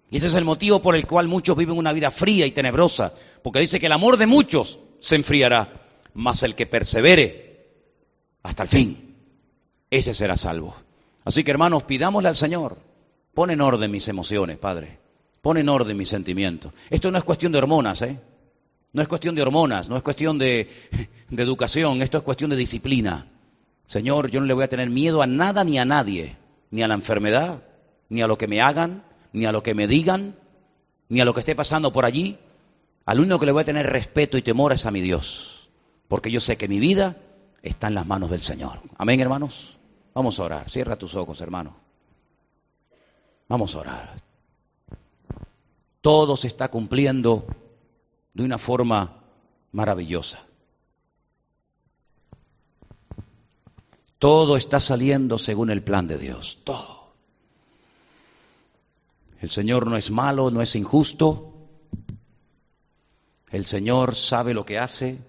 [0.09, 3.13] Y ese es el motivo por el cual muchos viven una vida fría y tenebrosa,
[3.43, 5.71] porque dice que el amor de muchos se enfriará,
[6.13, 7.67] mas el que persevere
[8.41, 9.15] hasta el fin.
[9.91, 10.75] Ese será salvo.
[11.25, 12.77] Así que hermanos, pidámosle al Señor,
[13.33, 14.99] pon en orden mis emociones, Padre.
[15.41, 16.73] Pon en orden mis sentimientos.
[16.89, 18.19] Esto no es cuestión de hormonas, ¿eh?
[18.91, 20.69] No es cuestión de hormonas, no es cuestión de,
[21.29, 23.27] educación, esto es cuestión de disciplina.
[23.85, 26.37] Señor, yo no le voy a tener miedo a nada ni a nadie,
[26.71, 27.63] ni a la enfermedad,
[28.09, 30.35] ni a lo que me hagan, ni a lo que me digan,
[31.07, 32.37] ni a lo que esté pasando por allí.
[33.05, 35.69] Al único que le voy a tener respeto y temor es a mi Dios,
[36.07, 37.17] porque yo sé que mi vida
[37.61, 38.81] está en las manos del Señor.
[38.97, 39.77] Amén, hermanos.
[40.13, 40.69] Vamos a orar.
[40.69, 41.75] Cierra tus ojos, hermano.
[43.47, 44.13] Vamos a orar.
[46.01, 47.45] Todo se está cumpliendo
[48.33, 49.23] de una forma
[49.71, 50.39] maravillosa.
[54.17, 56.59] Todo está saliendo según el plan de Dios.
[56.63, 57.13] Todo.
[59.39, 61.53] El Señor no es malo, no es injusto.
[63.49, 65.19] El Señor sabe lo que hace.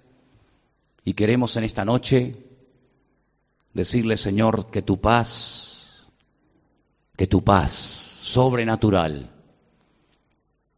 [1.05, 2.45] Y queremos en esta noche
[3.73, 6.07] decirle, Señor, que tu paz,
[7.17, 7.71] que tu paz
[8.23, 9.31] sobrenatural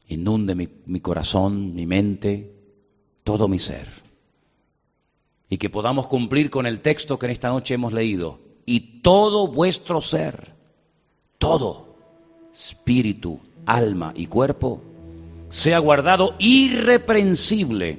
[0.09, 2.53] inunde mi, corazón, mi mente,
[3.24, 3.88] todo mi ser.
[5.48, 8.40] Y que podamos cumplir con el texto que en esta noche hemos leído.
[8.64, 10.55] Y todo vuestro ser,
[11.38, 11.96] todo,
[12.55, 14.82] espíritu, alma y cuerpo,
[15.48, 17.98] sea guardado irreprensible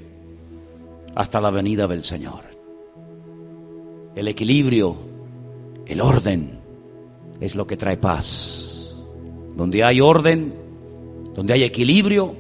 [1.16, 2.46] hasta la venida del Señor.
[4.16, 4.96] El equilibrio,
[5.86, 6.60] el orden,
[7.40, 8.96] es lo que trae paz.
[9.56, 10.63] Donde hay orden,
[11.34, 12.36] donde hay equilibrio,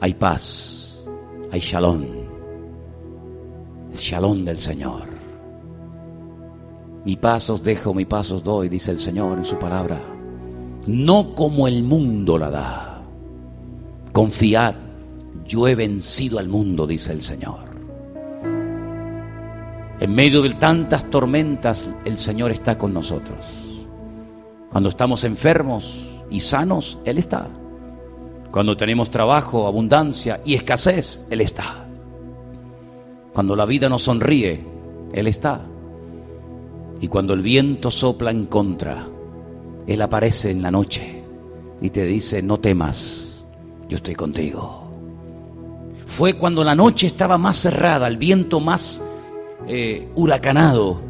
[0.00, 0.98] hay paz,
[1.50, 2.04] hay shalom.
[3.92, 5.08] El shalom del Señor.
[7.04, 10.00] Mi pasos dejo, mi pasos doy, dice el Señor en su palabra.
[10.86, 13.02] No como el mundo la da.
[14.12, 14.74] Confiad,
[15.46, 17.68] yo he vencido al mundo, dice el Señor.
[20.00, 23.38] En medio de tantas tormentas, el Señor está con nosotros.
[24.70, 27.48] Cuando estamos enfermos y sanos, Él está.
[28.50, 31.86] Cuando tenemos trabajo, abundancia y escasez, Él está.
[33.32, 34.64] Cuando la vida nos sonríe,
[35.12, 35.66] Él está.
[37.00, 39.06] Y cuando el viento sopla en contra,
[39.86, 41.22] Él aparece en la noche
[41.80, 43.44] y te dice, no temas,
[43.88, 44.90] yo estoy contigo.
[46.06, 49.02] Fue cuando la noche estaba más cerrada, el viento más
[49.66, 51.08] eh, huracanado,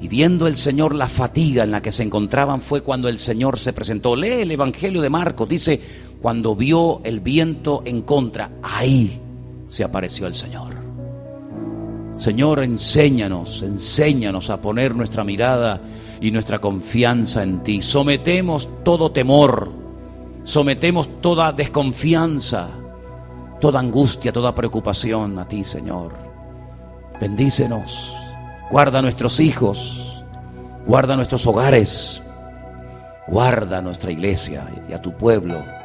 [0.00, 3.58] y viendo el Señor la fatiga en la que se encontraban fue cuando el Señor
[3.58, 4.16] se presentó.
[4.16, 5.80] Lee el Evangelio de Marcos, dice,
[6.24, 9.20] cuando vio el viento en contra, ahí
[9.68, 10.72] se apareció el Señor.
[12.16, 15.82] Señor, enséñanos, enséñanos a poner nuestra mirada
[16.22, 17.82] y nuestra confianza en ti.
[17.82, 19.70] Sometemos todo temor,
[20.44, 22.70] sometemos toda desconfianza,
[23.60, 26.14] toda angustia, toda preocupación a ti, Señor.
[27.20, 28.16] Bendícenos,
[28.70, 30.24] guarda a nuestros hijos,
[30.86, 32.22] guarda nuestros hogares,
[33.28, 35.83] guarda a nuestra iglesia y a tu pueblo.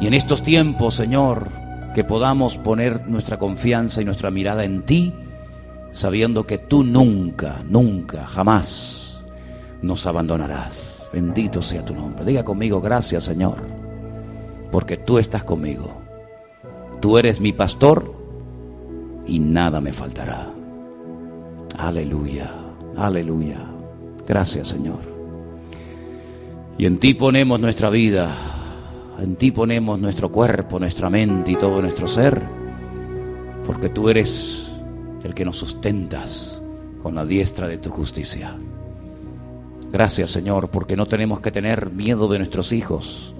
[0.00, 1.48] Y en estos tiempos, Señor,
[1.94, 5.14] que podamos poner nuestra confianza y nuestra mirada en ti
[5.90, 9.24] sabiendo que tú nunca, nunca, jamás
[9.82, 11.08] nos abandonarás.
[11.12, 12.24] Bendito sea tu nombre.
[12.24, 13.62] Diga conmigo, gracias Señor,
[14.70, 16.02] porque tú estás conmigo.
[17.00, 18.14] Tú eres mi pastor
[19.26, 20.50] y nada me faltará.
[21.78, 22.50] Aleluya,
[22.96, 23.58] aleluya.
[24.26, 25.00] Gracias Señor.
[26.78, 28.34] Y en ti ponemos nuestra vida,
[29.18, 32.42] en ti ponemos nuestro cuerpo, nuestra mente y todo nuestro ser,
[33.64, 34.82] porque tú eres
[35.24, 36.62] el que nos sustentas
[37.02, 38.54] con la diestra de tu justicia.
[39.90, 43.34] Gracias Señor, porque no tenemos que tener miedo de nuestros hijos,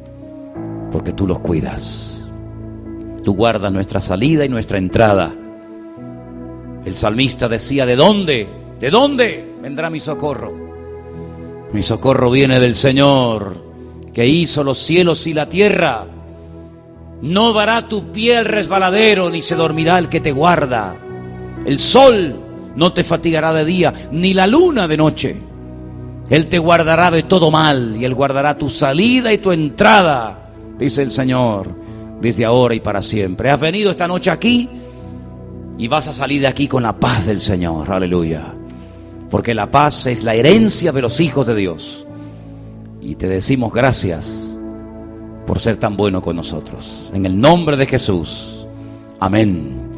[0.91, 2.25] porque tú los cuidas.
[3.23, 5.35] Tú guardas nuestra salida y nuestra entrada.
[6.85, 8.49] El salmista decía, ¿de dónde?
[8.79, 10.55] ¿De dónde vendrá mi socorro?
[11.73, 13.66] Mi socorro viene del Señor,
[14.17, 16.07] que hizo los cielos y la tierra.
[17.21, 20.97] No dará tu pie al resbaladero, ni se dormirá el que te guarda.
[21.67, 22.35] El sol
[22.77, 25.37] no te fatigará de día, ni la luna de noche.
[26.31, 30.49] Él te guardará de todo mal y Él guardará tu salida y tu entrada,
[30.79, 31.75] dice el Señor,
[32.19, 33.51] desde ahora y para siempre.
[33.51, 34.67] Has venido esta noche aquí
[35.77, 38.55] y vas a salir de aquí con la paz del Señor, aleluya.
[39.29, 42.06] Porque la paz es la herencia de los hijos de Dios.
[43.07, 44.57] Y te decimos gracias
[45.47, 47.09] por ser tan bueno con nosotros.
[47.15, 48.67] En el nombre de Jesús.
[49.21, 49.91] Amén.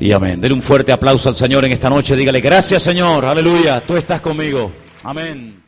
[0.00, 0.40] Y amén.
[0.40, 2.16] Denle un fuerte aplauso al Señor en esta noche.
[2.16, 3.24] Dígale, gracias Señor.
[3.24, 3.80] Aleluya.
[3.86, 4.72] Tú estás conmigo.
[5.04, 5.65] Amén.